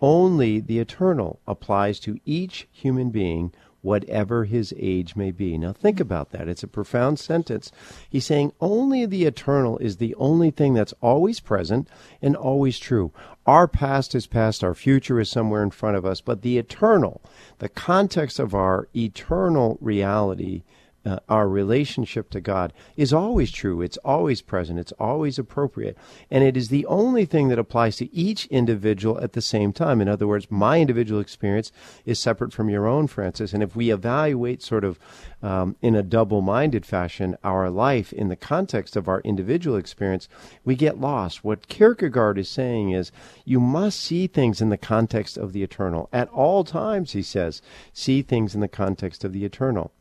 [0.01, 3.53] Only the eternal applies to each human being,
[3.87, 5.57] whatever his age may be.
[5.57, 6.49] Now, think about that.
[6.49, 7.71] It's a profound sentence.
[8.11, 11.89] He's saying only the eternal is the only thing that's always present
[12.21, 13.13] and always true.
[13.47, 17.23] Our past is past, our future is somewhere in front of us, but the eternal,
[17.61, 20.65] the context of our eternal reality,
[21.07, 23.81] uh, our relationship to God is always true.
[23.81, 24.81] It's always present.
[24.81, 25.97] It's always appropriate.
[26.31, 30.01] And it is the only thing that applies to each individual at the same time.
[30.01, 31.71] In other words, my individual experience
[32.05, 33.55] is separate from your own, Frances.
[33.55, 34.99] And if we evaluate sort of
[35.43, 40.29] um, in a double minded fashion our life in the context of our individual experience,
[40.65, 41.45] we get lost.
[41.45, 43.13] What Kierkegaard is saying is
[43.45, 46.09] you must see things in the context of the eternal.
[46.13, 49.93] At all times, he says, see things in the context of the eternal.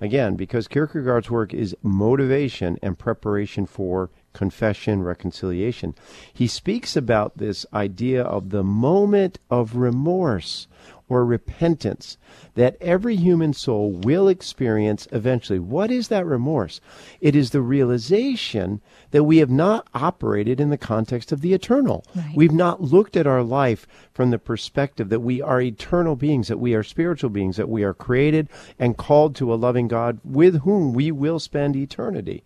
[0.00, 5.94] Again, because Kierkegaard's work is motivation and preparation for confession, reconciliation.
[6.32, 10.66] He speaks about this idea of the moment of remorse
[11.08, 12.16] or repentance
[12.54, 15.58] that every human soul will experience eventually.
[15.58, 16.80] What is that remorse?
[17.20, 22.04] It is the realization that we have not operated in the context of the eternal.
[22.14, 22.32] Right.
[22.34, 26.60] We've not looked at our life from the perspective that we are eternal beings, that
[26.60, 30.62] we are spiritual beings, that we are created and called to a loving God with
[30.62, 32.42] whom we will spend eternity.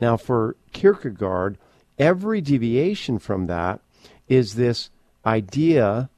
[0.00, 1.56] Now, for Kierkegaard,
[1.98, 3.80] every deviation from that
[4.28, 4.90] is this
[5.24, 6.10] idea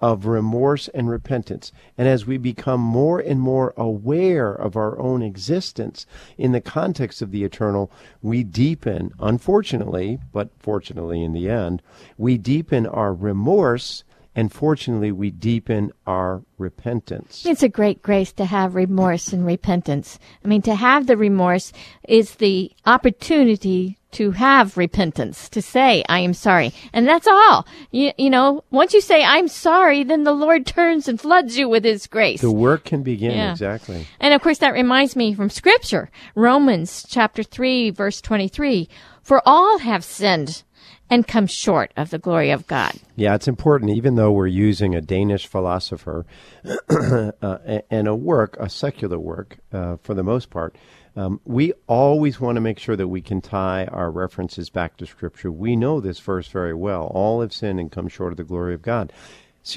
[0.00, 1.72] of remorse and repentance.
[1.98, 6.06] And as we become more and more aware of our own existence
[6.38, 7.90] in the context of the eternal,
[8.22, 11.82] we deepen, unfortunately, but fortunately in the end,
[12.16, 17.44] we deepen our remorse and fortunately we deepen our repentance.
[17.46, 20.18] It's a great grace to have remorse and repentance.
[20.44, 21.72] I mean, to have the remorse
[22.08, 26.72] is the opportunity to have repentance, to say, I am sorry.
[26.92, 27.66] And that's all.
[27.92, 31.68] You, you know, once you say, I'm sorry, then the Lord turns and floods you
[31.68, 32.40] with His grace.
[32.40, 33.52] The work can begin, Yeah.
[33.52, 34.06] exactly.
[34.18, 38.88] And of course, that reminds me from Scripture, Romans chapter 3, verse 23.
[39.22, 40.64] For all have sinned
[41.10, 42.92] and come short of the glory of God.
[43.16, 46.24] Yeah, it's important, even though we're using a Danish philosopher
[46.88, 47.58] uh,
[47.90, 50.76] and a work, a secular work, uh, for the most part.
[51.16, 55.06] Um, we always want to make sure that we can tie our references back to
[55.06, 55.50] Scripture.
[55.50, 57.10] We know this verse very well.
[57.12, 59.12] All have sinned and come short of the glory of God.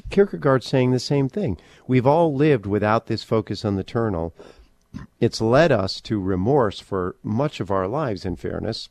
[0.09, 1.57] Kierkegaard's saying the same thing.
[1.87, 4.33] We've all lived without this focus on the eternal.
[5.19, 8.89] It's led us to remorse for much of our lives, in fairness,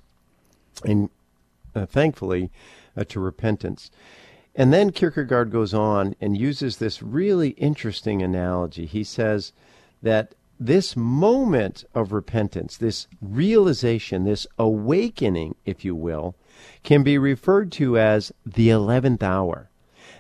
[0.85, 1.09] and
[1.75, 2.51] uh, thankfully
[2.97, 3.91] uh, to repentance.
[4.55, 8.85] And then Kierkegaard goes on and uses this really interesting analogy.
[8.87, 9.53] He says
[10.03, 16.35] that this moment of repentance, this realization, this awakening, if you will,
[16.83, 19.71] can be referred to as the 11th hour.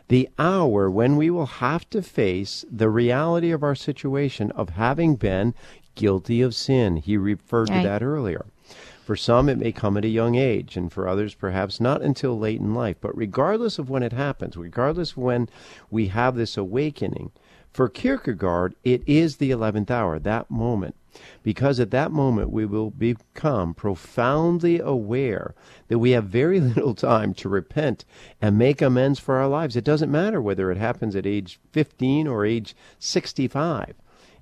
[0.08, 5.16] The hour when we will have to face the reality of our situation of having
[5.16, 5.54] been
[5.94, 6.96] guilty of sin.
[6.96, 7.82] He referred Right.
[7.82, 8.46] to that earlier.
[9.04, 12.38] For some, it may come at a young age, and for others, perhaps not until
[12.38, 12.96] late in life.
[13.00, 15.48] But regardless of when it happens, regardless of when
[15.90, 17.32] we have this awakening,
[17.72, 20.94] for Kierkegaard, it is the 11th hour, that moment.
[21.42, 25.54] Because at that moment, we will become profoundly aware
[25.88, 28.04] that we have very little time to repent
[28.40, 29.74] and make amends for our lives.
[29.74, 33.94] It doesn't matter whether it happens at age 15 or age 65.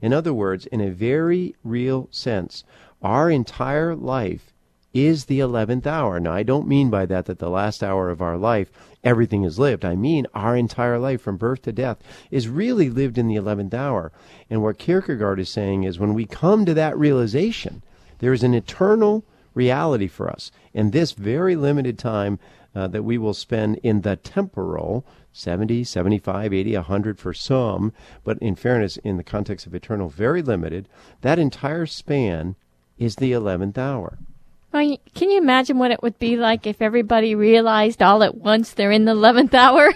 [0.03, 2.65] In other words, in a very real sense,
[3.03, 4.53] our entire life
[4.93, 6.19] is the 11th hour.
[6.19, 8.71] Now, I don't mean by that that the last hour of our life
[9.03, 9.85] everything is lived.
[9.85, 11.99] I mean our entire life from birth to death
[12.31, 14.13] is really lived in the 11th hour.
[14.49, 17.83] And what Kierkegaard is saying is when we come to that realization,
[18.19, 19.25] there is an eternal
[19.55, 20.51] reality for us.
[20.75, 22.39] And this very limited time
[22.75, 27.93] uh, that we will spend in the temporal 70, 75, 80, 100 for some,
[28.25, 30.89] but in fairness, in the context of eternal, very limited.
[31.21, 32.57] That entire span
[33.01, 34.19] is the 11th hour.
[34.73, 38.71] Well, can you imagine what it would be like if everybody realized all at once
[38.73, 39.93] they're in the 11th hour?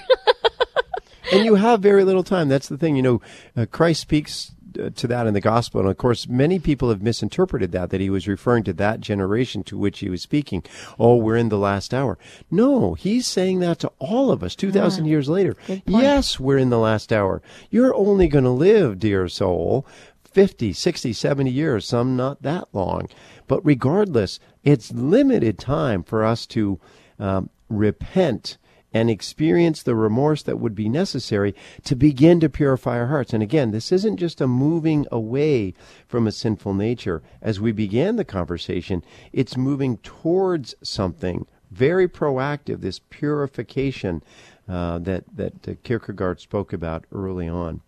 [1.33, 2.49] and you have very little time.
[2.49, 2.97] That's the thing.
[2.97, 3.23] You know,
[3.57, 5.81] uh, Christ speaks uh, to that in the gospel.
[5.81, 9.63] And of course, many people have misinterpreted that, that he was referring to that generation
[9.65, 10.65] to which he was speaking.
[10.99, 12.19] Oh, we're in the last hour.
[12.51, 15.55] No, he's saying that to all of us 2,000 years later.
[15.87, 17.43] Yes, we're in the last hour.
[17.71, 19.87] You're only going to live, dear soul,
[20.35, 23.09] 50, 60, 70 years, some not that long.
[23.47, 26.81] But regardless, it's limited time for us to
[27.19, 28.59] um, repent
[28.93, 31.55] and experience the remorse that would be necessary
[31.85, 33.33] to begin to purify our hearts.
[33.33, 35.75] And again, this isn't just a moving away
[36.07, 37.23] from a sinful nature.
[37.43, 44.23] As we began the conversation, it's moving towards something very proactive, this purification
[44.69, 47.81] uh, that, that uh, Kierkegaard spoke about early on.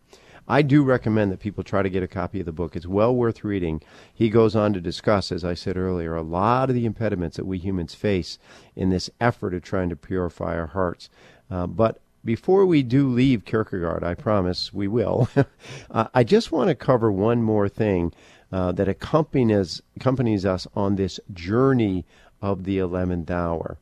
[0.48, 2.76] I do recommend that people try to get a copy of the book.
[2.76, 3.82] It's well worth reading.
[4.14, 7.46] He goes on to discuss, as I said earlier, a lot of the impediments that
[7.46, 8.38] we humans face
[8.74, 11.08] in this effort of trying to purify our hearts.
[11.50, 15.28] Uh, but before we do leave Kierkegaard, I promise we will,
[15.90, 18.12] uh, I just want to cover one more thing
[18.52, 22.04] uh, that accompanies, accompanies us on this journey
[22.40, 23.78] of the 11th hour.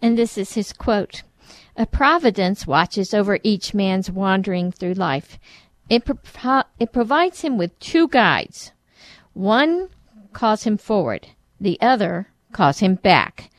[0.00, 1.22] And this is his quote.
[1.74, 5.38] A providence watches over each man's wandering through life.
[5.88, 8.72] It, pro- it provides him with two guides.
[9.32, 9.88] One
[10.32, 13.50] calls him forward, the other calls him back.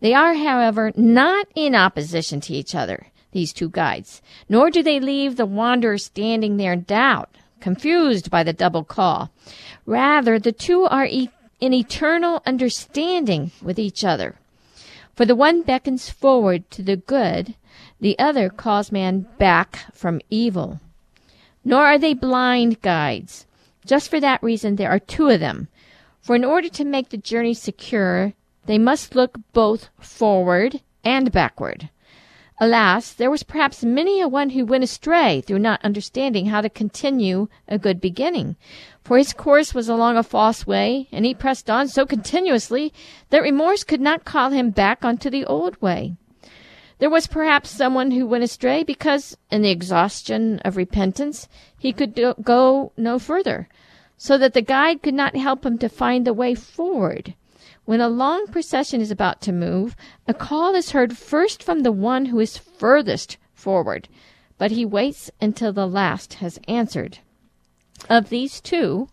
[0.00, 5.00] They are, however, not in opposition to each other, these two guides, nor do they
[5.00, 9.30] leave the wanderer standing there in doubt, confused by the double call.
[9.86, 14.36] Rather, the two are e- in eternal understanding with each other.
[15.14, 17.54] For the one beckons forward to the good,
[18.02, 20.80] the other calls man back from evil.
[21.64, 23.46] Nor are they blind guides.
[23.86, 25.68] Just for that reason, there are two of them.
[26.20, 28.34] For in order to make the journey secure,
[28.66, 31.90] they must look both forward and backward.
[32.58, 36.68] Alas, there was perhaps many a one who went astray through not understanding how to
[36.68, 38.56] continue a good beginning.
[39.04, 42.92] For his course was along a false way, and he pressed on so continuously
[43.30, 46.16] that remorse could not call him back onto the old way.
[47.02, 52.14] There was perhaps someone who went astray because, in the exhaustion of repentance, he could
[52.14, 53.68] do, go no further,
[54.16, 57.34] so that the guide could not help him to find the way forward.
[57.86, 59.96] When a long procession is about to move,
[60.28, 64.06] a call is heard first from the one who is furthest forward,
[64.56, 67.18] but he waits until the last has answered.
[68.08, 69.08] Of these two,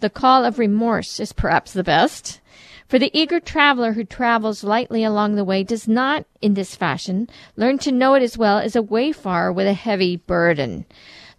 [0.00, 2.40] the call of remorse is perhaps the best.
[2.88, 7.28] For the eager traveler who travels lightly along the way does not, in this fashion,
[7.54, 10.86] learn to know it as well as a wayfarer with a heavy burden.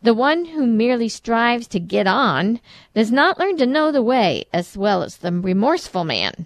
[0.03, 2.59] The one who merely strives to get on
[2.93, 6.45] does not learn to know the way as well as the remorseful man.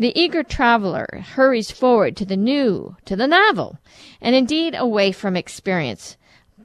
[0.00, 3.78] The eager traveler hurries forward to the new, to the novel,
[4.20, 6.16] and indeed away from experience.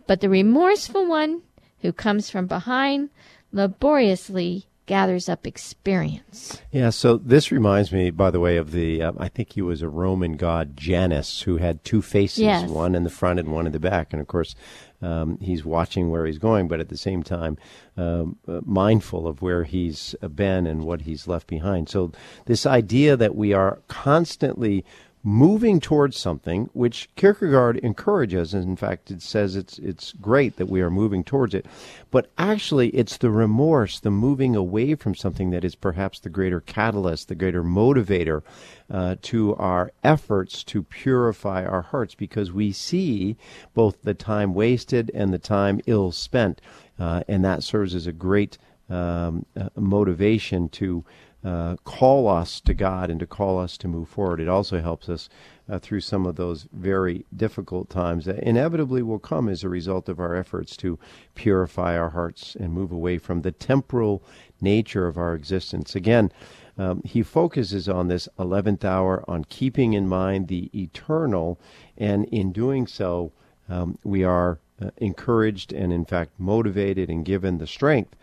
[0.07, 1.43] But the remorseful one,
[1.81, 3.11] who comes from behind,
[3.51, 6.59] laboriously gathers up experience.
[6.71, 9.83] Yeah, so this reminds me, by the way, of the, uh, I think he was
[9.83, 12.67] a Roman god, Janus, who had two faces, yes.
[12.67, 14.13] one in the front and one in the back.
[14.13, 14.55] And of course,
[15.03, 17.59] um, he's watching where he's going, but at the same time,
[17.97, 21.87] um, uh, mindful of where he's been and what he's left behind.
[21.87, 22.11] So,
[22.45, 24.83] this idea that we are constantly
[25.21, 30.69] moving towards something which Kierkegaard encourages and in fact it says it's it's great that
[30.69, 31.65] we are moving towards it.
[32.09, 36.61] But actually it's the remorse the moving away from something that is perhaps the greater
[36.61, 38.43] catalyst the greater motivator
[38.89, 43.35] uh, to our efforts to purify our hearts because we see
[43.73, 46.61] both the time wasted and the time ill spent.
[46.97, 48.57] Uh, and that serves as a great
[48.89, 51.03] um, uh, motivation to
[51.43, 54.41] uh, call us to God and to call us to move forward.
[54.41, 55.29] It also helps us
[55.69, 60.09] uh, through some of those very difficult times that inevitably will come as a result
[60.09, 60.99] of our efforts to
[61.35, 64.21] purify our hearts and move away from the temporal
[64.59, 65.95] nature of our existence.
[65.95, 66.31] Again,
[66.77, 71.59] um, he focuses on this 11th hour on keeping in mind the eternal,
[71.97, 73.31] and in doing so,
[73.67, 78.15] um, we are uh, encouraged and, in fact, motivated and given the strength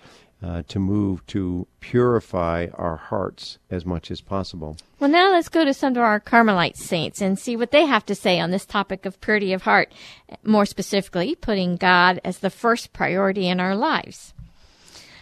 [0.43, 4.77] uh, to move to purify our hearts as much as possible.
[5.01, 8.07] Well, now let's go to some of our Carmelite saints and see what they have
[8.07, 9.93] to say on this topic of purity of heart,
[10.45, 14.35] more specifically, putting God as the first priority in our lives.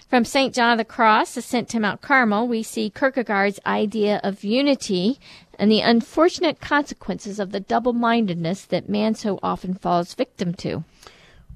[0.08, 0.54] From St.
[0.54, 5.18] John of the Cross, Ascent to Mount Carmel, we see Kierkegaard's idea of unity
[5.58, 10.84] and the unfortunate consequences of the double mindedness that man so often falls victim to.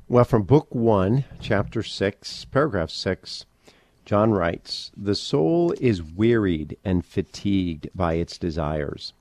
[0.09, 3.45] Well, from Book 1, Chapter 6, Paragraph 6,
[4.09, 9.13] John writes The soul is wearied and fatigued by its desires.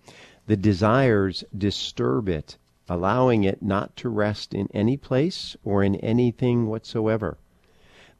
[0.45, 2.57] The desires disturb it,
[2.87, 7.37] allowing it not to rest in any place or in anything whatsoever.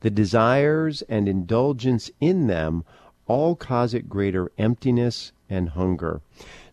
[0.02, 2.84] The desires and indulgence in them
[3.28, 6.20] all cause it greater emptiness and hunger.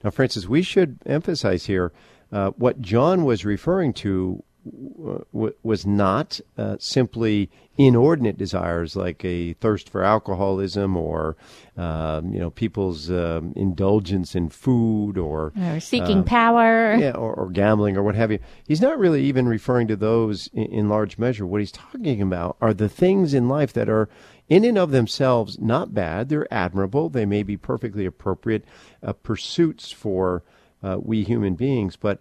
[0.02, 1.92] Now, Frances, we should emphasize here
[2.32, 9.52] uh, what John was referring to w- was not uh, simply inordinate desires like a
[9.54, 11.36] thirst for alcoholism or
[11.76, 16.94] um, you know people's um, indulgence in food or, or seeking um, power.
[16.96, 18.38] yeah or, or, gambling or what have you.
[18.66, 21.46] He's not really even referring to those in, in large measure.
[21.46, 24.08] What he's talking about are the things in life that are
[24.48, 26.28] in and of themselves not bad.
[26.28, 27.08] They're admirable.
[27.08, 28.64] They may be perfectly appropriate
[29.02, 30.42] uh, pursuits for
[30.82, 31.96] uh, we human beings.
[31.96, 32.20] But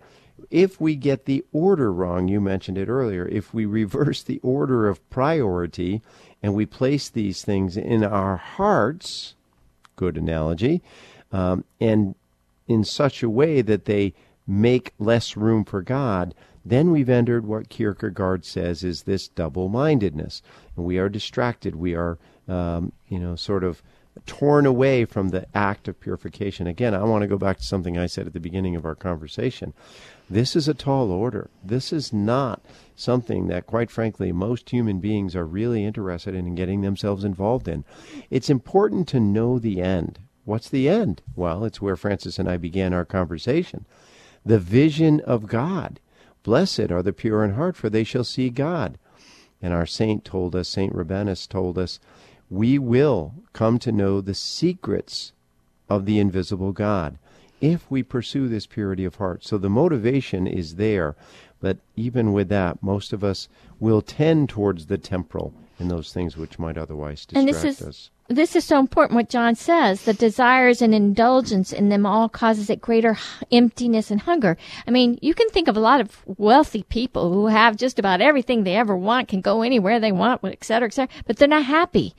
[0.50, 4.88] if we get the order wrong, you mentioned it earlier, if we reverse the order
[4.88, 6.02] of priority
[6.42, 9.36] and we place these things in our hearts,
[9.96, 10.82] good analogy,
[11.32, 12.16] um, and
[12.68, 14.14] in such a way that they
[14.48, 16.34] make less room for God,
[16.66, 20.42] then we've entered what Kierkegaard says is this double mindedness.
[20.76, 21.76] And we are distracted.
[21.76, 22.18] We are,
[22.48, 23.82] um, you know, sort of
[24.26, 26.68] torn away from the act of purification.
[26.68, 28.96] Again, I want to go back to something I said at the beginning of our
[28.96, 29.74] conversation.
[30.34, 31.52] This is a tall order.
[31.64, 32.60] This is not
[32.96, 37.84] something that, quite frankly, most human beings are really interested in getting themselves involved in.
[38.32, 40.18] It's important to know the end.
[40.44, 41.22] What's the end?
[41.36, 43.86] Well, it's where Frances and I began our conversation.
[44.44, 46.00] The vision of God.
[46.42, 48.98] Blessed are the pure in heart, for they shall see God.
[49.62, 52.00] And our saint told us, Saint Rabanus told us,
[52.50, 55.32] we will come to know the secrets
[55.88, 57.20] of the invisible God
[57.64, 59.46] if we pursue this purity of heart.
[59.46, 61.16] So the motivation is there,
[61.62, 63.48] but even with that, most of us
[63.80, 67.82] will tend towards the temporal in those things which might otherwise distract and this is,
[67.82, 68.10] us.
[68.28, 70.04] This is so important what John says.
[70.04, 73.18] The desires and indulgence in them all causes it greater
[73.50, 74.58] emptiness and hunger.
[74.86, 78.20] I mean, you can think of a lot of wealthy people who have just about
[78.20, 81.48] everything they ever want, can go anywhere they want, et cetera, et cetera, but they're
[81.48, 82.14] not happy.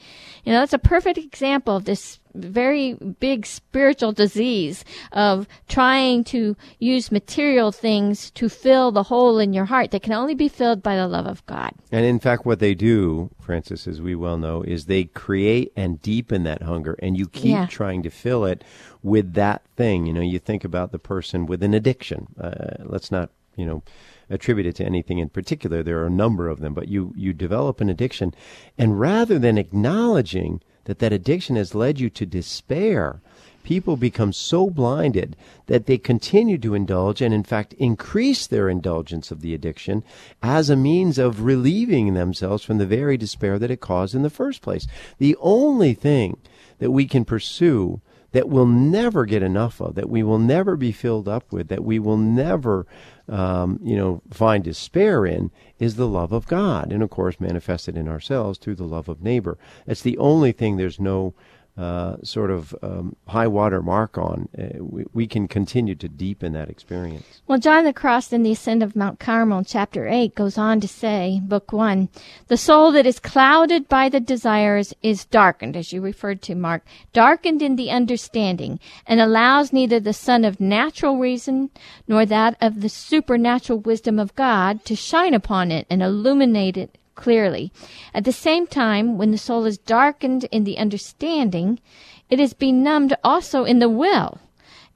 [0.45, 6.57] You know, that's a perfect example of this very big spiritual disease of trying to
[6.79, 10.83] use material things to fill the hole in your heart that can only be filled
[10.83, 11.73] by the love of God.
[11.93, 16.01] And in fact, what they do, Frances, as we well know, is they create and
[16.03, 17.67] deepen that hunger, and you keep yeah.
[17.67, 18.65] trying to fill it
[19.03, 20.07] with that thing.
[20.07, 22.29] You know, you think about the person with an addiction.
[22.41, 23.83] Uh, let's not, you know,
[24.31, 25.83] attribute it to anything in particular.
[25.83, 28.35] There are a number of them, but you, you develop an addiction,
[28.79, 33.21] and rather than acknowledging that that addiction has led you to despair,
[33.63, 39.31] people become so blinded that they continue to indulge and in fact increase their indulgence
[39.31, 40.05] of the addiction
[40.43, 44.31] as a means of relieving themselves from the very despair that it caused in the
[44.31, 44.87] first place.
[45.19, 46.37] The only thing
[46.79, 48.01] that we can pursue
[48.35, 51.85] that we'll never get enough of, that we will never be filled up with, that
[51.85, 52.85] we will never,
[53.29, 57.97] um, you know, find despair in, is the love of God, and of course manifested
[57.97, 59.57] in ourselves through the love of neighbor.
[59.87, 61.33] It's the only thing there's no
[61.77, 66.53] uh, sort of um, high water mark on, uh, we, we, can continue to deepen
[66.53, 67.43] that experience.
[67.49, 70.87] Well, John the Cross in the Ascent of Mount Carmel, chapter 8, goes on to
[70.87, 72.09] say, Book 1,
[72.47, 76.87] the soul that is clouded by the desires is darkened, as you referred to, Mark,
[77.13, 81.71] darkened in the understanding, and allows neither the sun of natural reason
[82.07, 86.99] nor that of the supernatural wisdom of God to shine upon it and illuminate it
[87.15, 87.73] clearly.
[88.13, 91.81] At the same time, when the soul is darkened in the understanding,
[92.29, 94.39] it is benumbed also in the will,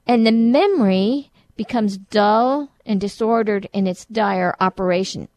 [0.07, 5.27] and the memory becomes dull and disordered in its dire operation.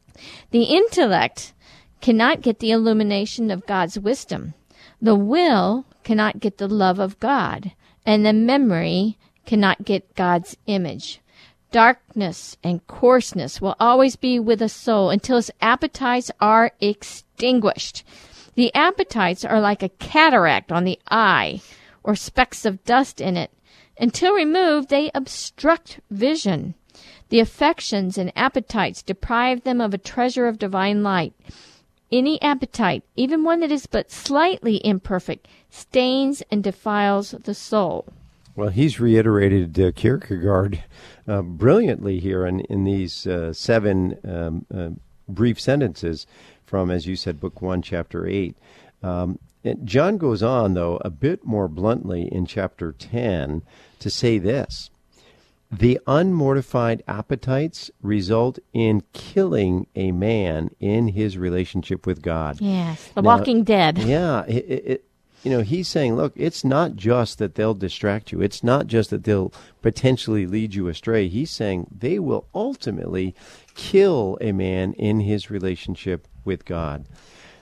[0.50, 1.52] The intellect
[2.00, 4.54] cannot get the illumination of God's wisdom.
[5.00, 7.72] The will cannot get the love of God,
[8.04, 11.21] and the memory cannot get God's image
[11.72, 18.04] darkness and coarseness will always be with a soul until its appetites are extinguished.
[18.54, 21.60] The appetites are like a cataract on the eye
[22.04, 23.50] or specks of dust in it.
[23.98, 26.74] Until removed, they obstruct vision.
[27.30, 31.32] The affections and appetites deprive them of a treasure of divine light.
[32.10, 38.06] Any appetite, even one that is but slightly imperfect, stains and defiles the soul.
[38.54, 40.84] Well, he's reiterated uh, Kierkegaard
[41.28, 44.90] uh, brilliantly here in, in these uh, seven um, uh,
[45.28, 46.26] brief sentences
[46.64, 48.56] from, as you said, Book 1, Chapter 8.
[49.02, 49.38] Um,
[49.84, 53.62] John goes on, though, a bit more bluntly in chapter 10
[54.00, 54.90] to say this
[55.70, 62.60] The unmortified appetites result in killing a man in his relationship with God.
[62.60, 63.98] Yes, the Now- Walking Dead.
[63.98, 65.04] Yeah, it, it, it-
[65.42, 68.40] you know, he's saying, look, it's not just that they'll distract you.
[68.40, 71.28] It's not just that they'll potentially lead you astray.
[71.28, 73.34] He's saying they will ultimately
[73.74, 77.06] kill a man in his relationship with God.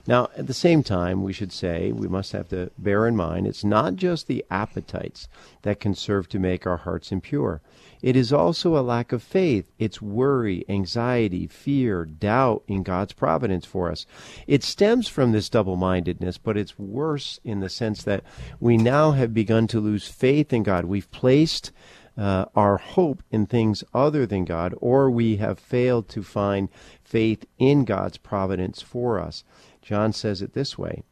[0.07, 3.45] Now, at the same time, we should say we must have to bear in mind
[3.45, 5.27] it's not just the appetites
[5.61, 7.61] that can serve to make our hearts impure.
[8.01, 9.71] It is also a lack of faith.
[9.77, 14.05] It's worry, anxiety, fear, doubt in God's providence for us.
[14.47, 18.23] It stems from this double mindedness, but it's worse in the sense that
[18.59, 20.85] we now have begun to lose faith in God.
[20.85, 21.71] We've placed
[22.17, 26.69] uh, our hope in things other than God, or we have failed to find
[27.03, 29.43] faith in God's providence for us.
[29.81, 31.03] John says it this way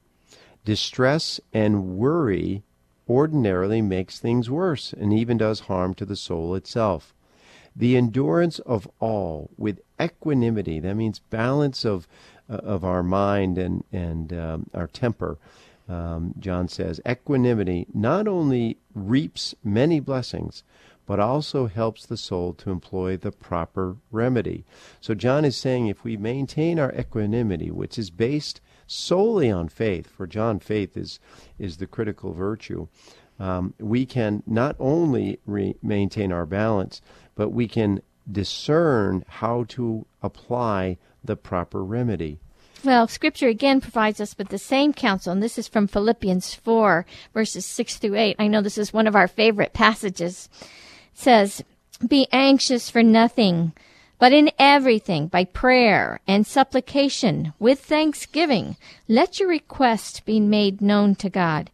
[0.65, 2.63] Distress and worry
[3.09, 7.13] ordinarily makes things worse and even does harm to the soul itself.
[7.75, 12.07] The endurance of all with equanimity, that means balance of,
[12.49, 15.37] uh, of our mind and, and um, our temper.
[15.87, 20.63] Um, John says, equanimity not only reaps many blessings,
[21.07, 24.63] but also helps the soul to employ the proper remedy.
[25.01, 30.07] So John is saying if we maintain our equanimity, which is based solely on faith,
[30.07, 31.19] for John, faith is,
[31.57, 32.87] is the critical virtue,
[33.39, 37.01] um, we can not only re- maintain our balance,
[37.35, 42.39] but we can discern how to apply the proper remedy.
[42.83, 47.05] Well, Scripture again provides us with the same counsel, and this is from Philippians 4,
[47.33, 48.37] verses 6 through 8.
[48.39, 50.49] I know this is one of our favorite passages.
[50.61, 50.67] It
[51.13, 51.63] says,
[52.05, 53.73] Be anxious for nothing,
[54.19, 58.75] but in everything, by prayer and supplication, with thanksgiving,
[59.07, 61.71] let your request be made known to God.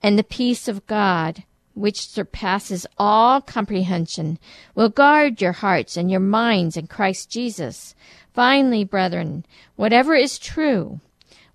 [0.00, 1.42] And the peace of God,
[1.74, 4.38] which surpasses all comprehension,
[4.76, 7.96] will guard your hearts and your minds in Christ Jesus.
[8.32, 9.44] Finally, brethren,
[9.74, 11.00] whatever is true,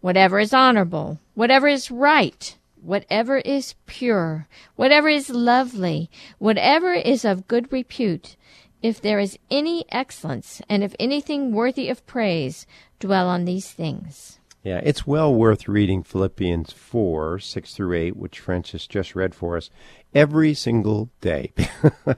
[0.02, 7.48] whatever is honorable, whatever is right, whatever is pure, whatever is lovely, whatever is of
[7.48, 8.36] good repute,
[8.84, 12.68] if there is any excellence, and if anything worthy of praise,
[13.00, 14.40] dwell on these things.
[14.62, 19.58] Yeah, it's well worth reading Philippians 4, 6 through 8, which Frances just read for
[19.58, 19.70] us,
[20.14, 21.54] every single day.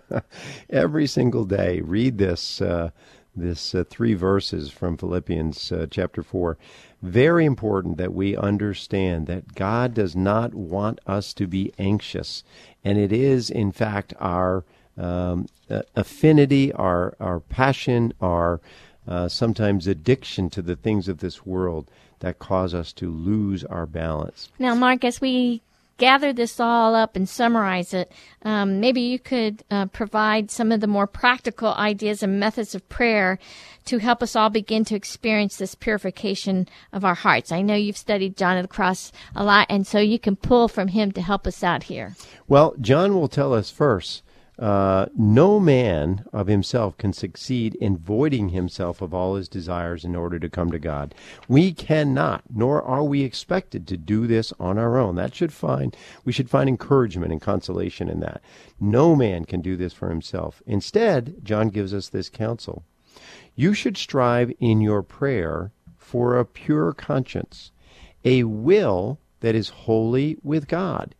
[0.69, 1.81] every single day.
[1.81, 2.89] Read this, uh,
[3.35, 6.57] this uh, three verses from Philippians uh, chapter 4.
[7.01, 12.43] Very important that we understand that God does not want us to be anxious.
[12.83, 14.65] And it is, in fact, our
[14.97, 15.47] um,
[15.95, 18.61] affinity, our, our passion, our
[19.07, 21.89] uh, sometimes addiction to the things of this world
[22.19, 24.49] that cause us to lose our balance.
[24.57, 25.61] Now, Mark, as we
[25.97, 28.11] gather this all up and summarize it,
[28.43, 32.87] um, maybe you could uh, provide some of the more practical ideas and methods of
[32.89, 33.39] prayer
[33.85, 37.51] to help us all begin to experience this purification of our hearts.
[37.51, 40.67] I know you've studied John of the Cross a lot, and so you can pull
[40.67, 42.15] from him to help us out here.
[42.47, 44.23] Well, John will tell us first
[44.57, 50.15] uh, no man of himself can succeed in voiding himself of all his desires in
[50.15, 51.13] order to come to God.
[51.47, 55.15] We cannot, nor are we expected to do this on our own.
[55.15, 58.41] That should find we should find encouragement and consolation in that.
[58.79, 60.63] No man can do this for himself.
[60.65, 62.83] Instead, John gives us this counsel.
[63.55, 67.71] You should strive in your prayer for a pure conscience,
[68.23, 71.15] a will that is holy with God,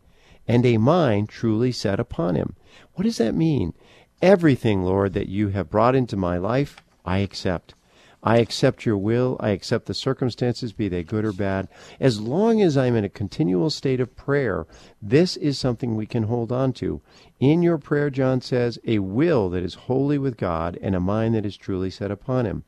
[0.46, 2.54] and a mind truly set upon him.
[2.96, 3.74] What does that mean?
[4.22, 7.74] Everything, Lord, that you have brought into my life, I accept.
[8.22, 9.36] I accept your will.
[9.38, 11.68] I accept the circumstances, be they good or bad.
[12.00, 14.66] As long as I'm in a continual state of prayer,
[15.00, 17.02] this is something we can hold on to.
[17.38, 21.34] In your prayer, John says, a will that is holy with God and a mind
[21.34, 22.64] that is truly set upon him.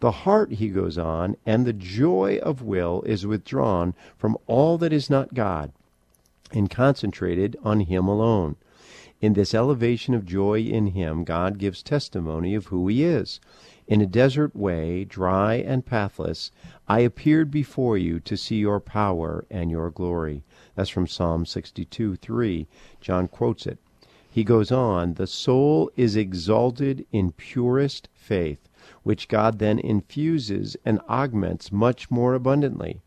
[0.00, 4.92] The heart, he goes on, and the joy of will is withdrawn from all that
[4.92, 5.70] is not God
[6.50, 8.56] and concentrated on him alone.
[9.22, 13.38] In this elevation of joy in him, God gives testimony of who he is.
[13.86, 16.50] In a desert way, dry and pathless,
[16.88, 20.42] I appeared before you to see your power and your glory.
[20.74, 22.66] That's from Psalm 62 3.
[23.00, 23.78] John quotes it.
[24.28, 28.68] He goes on, The soul is exalted in purest faith,
[29.04, 33.02] which God then infuses and augments much more abundantly.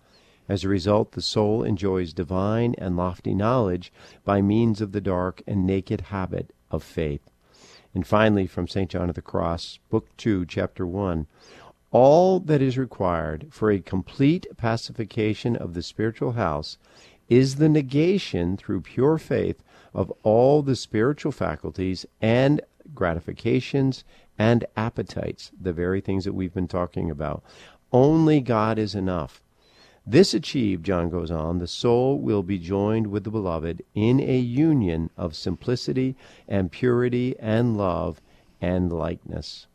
[0.48, 3.92] As a result, the soul enjoys divine and lofty knowledge
[4.24, 7.32] by means of the dark and naked habit of faith.
[7.96, 8.90] And finally, from St.
[8.90, 11.26] John of the Cross, Book 2, Chapter 1
[11.92, 16.78] All that is required for a complete pacification of the spiritual house
[17.30, 22.62] is the negation through pure faith of all the spiritual faculties and
[22.94, 24.04] gratifications
[24.38, 27.42] and appetites, the very things that we've been talking about.
[27.92, 29.42] Only God is enough.
[30.08, 34.38] This achieved, John goes on, the soul will be joined with the beloved in a
[34.38, 36.16] union of simplicity
[36.48, 38.22] and purity and love
[38.62, 39.66] and likeness.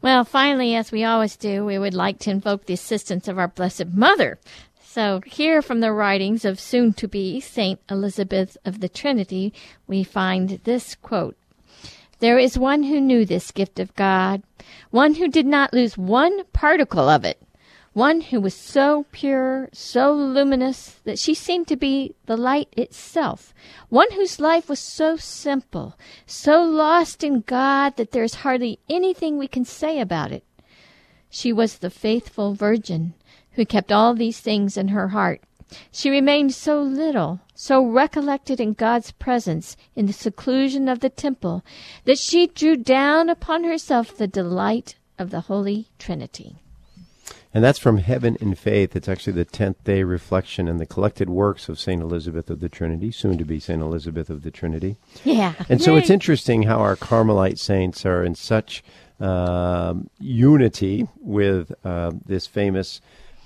[0.00, 3.48] Well, finally, as we always do, we would like to invoke the assistance of our
[3.48, 4.38] Blessed Mother.
[4.80, 9.52] So, here from the writings of soon to be Saint Elizabeth of the Trinity,
[9.88, 11.36] we find this quote
[12.20, 14.42] There is one who knew this gift of God,
[14.90, 17.40] one who did not lose one particle of it
[17.94, 23.54] one who was so pure, so luminous, that she seemed to be the light itself,
[23.88, 29.38] one whose life was so simple, so lost in God that there is hardly anything
[29.38, 30.44] we can say about it.
[31.30, 33.14] She was the faithful virgin
[33.52, 35.40] who kept all these things in her heart.
[35.92, 41.64] She remained so little, so recollected in God's presence in the seclusion of the temple,
[42.06, 46.56] that she drew down upon herself the delight of the Holy Trinity.
[47.54, 48.96] And that's from Heaven in Faith.
[48.96, 52.02] It's actually the 10th day reflection in the collected works of St.
[52.02, 53.80] Elizabeth of the Trinity, soon to be St.
[53.80, 54.96] Elizabeth of the Trinity.
[55.22, 55.54] Yeah.
[55.68, 58.82] And so it's interesting how our Carmelite saints are in such
[59.20, 63.00] uh, unity with uh, this famous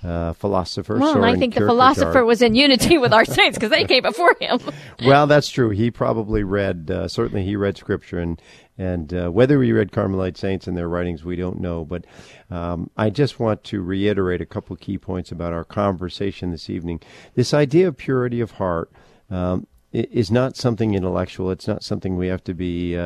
[0.05, 0.99] uh, philosopher.
[0.99, 4.35] Well, I think the philosopher was in unity with our saints because they came before
[4.41, 4.61] him.
[5.05, 5.71] well, that's true.
[5.71, 8.41] He probably read, uh, certainly he read scripture, and
[8.81, 11.85] and uh, whether he read Carmelite saints and their writings, we don't know.
[11.85, 12.05] But
[12.49, 17.01] um, I just want to reiterate a couple key points about our conversation this evening.
[17.35, 18.93] This idea of purity of heart
[19.31, 21.51] um, is not something intellectual.
[21.51, 22.97] It's not something we have to be.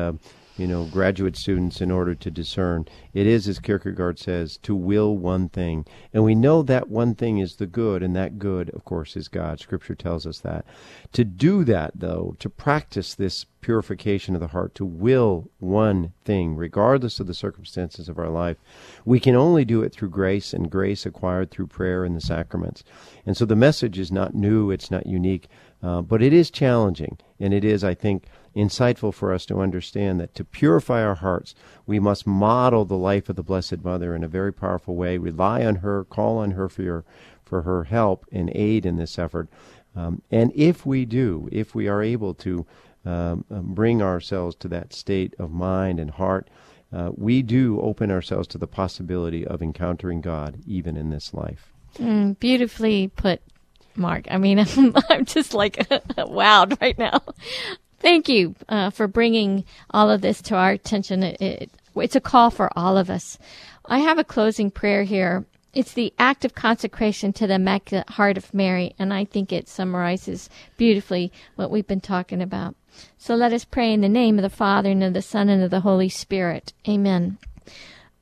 [0.55, 2.85] You know, graduate students in order to discern.
[3.13, 5.85] It is, as Kierkegaard says, to will one thing.
[6.13, 9.27] And we know that one thing is the good, and that good, of course, is
[9.27, 9.59] God.
[9.59, 10.65] Scripture tells us that.
[11.13, 16.55] To do that, though, to practice this purification of the heart, to will one thing,
[16.55, 18.57] regardless of the circumstances of our life,
[19.05, 22.83] we can only do it through grace, and grace acquired through prayer and the sacraments.
[23.25, 25.47] And so the message is not new, it's not unique,
[25.81, 28.25] uh, but it is challenging, and it is, I think,
[28.55, 33.29] insightful for us to understand that to purify our hearts, we must model the life
[33.29, 36.69] of the Blessed Mother in a very powerful way, rely on her, call on her
[36.69, 37.03] for, your,
[37.43, 39.49] for her help and aid in this effort.
[39.95, 42.65] Um, and if we do, if we are able to
[43.05, 46.49] um, um, bring ourselves to that state of mind and heart,
[46.93, 51.73] uh, we do open ourselves to the possibility of encountering God even in this life.
[51.97, 53.41] Mm, beautifully put,
[53.95, 54.25] Mark.
[54.29, 55.75] I mean, I'm, I'm just like
[56.17, 57.21] wowed right now.
[58.03, 61.23] Thank you uh, for bringing all of this to our attention.
[61.23, 63.39] It, it, it's a call for all of us.
[63.85, 65.45] I have a closing prayer here.
[65.73, 69.69] It's the act of consecration to the Immaculate Heart of Mary, and I think it
[69.69, 72.75] summarizes beautifully what we've been talking about.
[73.17, 75.63] So let us pray in the name of the Father, and of the Son, and
[75.63, 76.73] of the Holy Spirit.
[76.85, 77.37] Amen.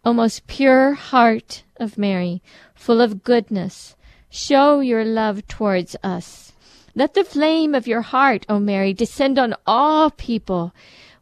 [0.05, 2.43] O most pure heart of Mary,
[2.75, 3.95] full of goodness,
[4.29, 6.51] show your love towards us
[6.94, 10.74] let the flame of your heart, O Mary, descend on all people.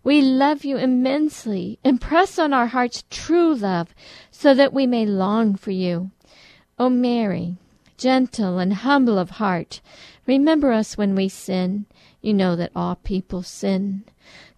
[0.03, 1.77] We love you immensely.
[1.83, 3.93] Impress on our hearts true love,
[4.31, 6.11] so that we may long for you.
[6.79, 7.57] O Mary,
[7.97, 9.81] gentle and humble of heart,
[10.25, 11.85] remember us when we sin.
[12.21, 14.03] You know that all people sin.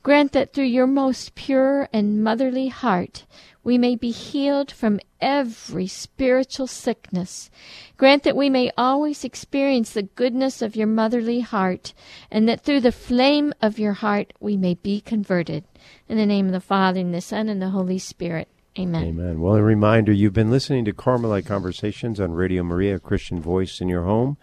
[0.04, 3.26] Grant that through your most pure and motherly heart
[3.64, 7.50] we may be healed from every spiritual sickness.
[7.98, 11.94] Grant that we may always experience the goodness of your motherly heart,
[12.32, 15.64] and that through the flame of your heart we may be converted.
[16.10, 18.48] In the name of the Father, and the Son, and the Holy Spirit.
[18.80, 19.04] Amen.
[19.04, 19.42] Amen.
[19.42, 23.90] Well, a reminder you've been listening to Carmelite Conversations on Radio Maria, Christian Voice in
[23.90, 24.38] your home.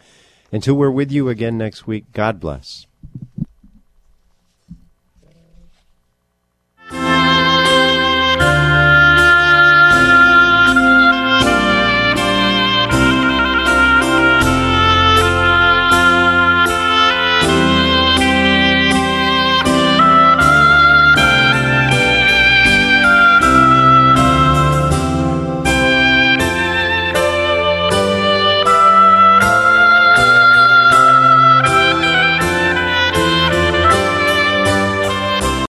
[0.53, 2.87] Until we're with you again next week, God bless.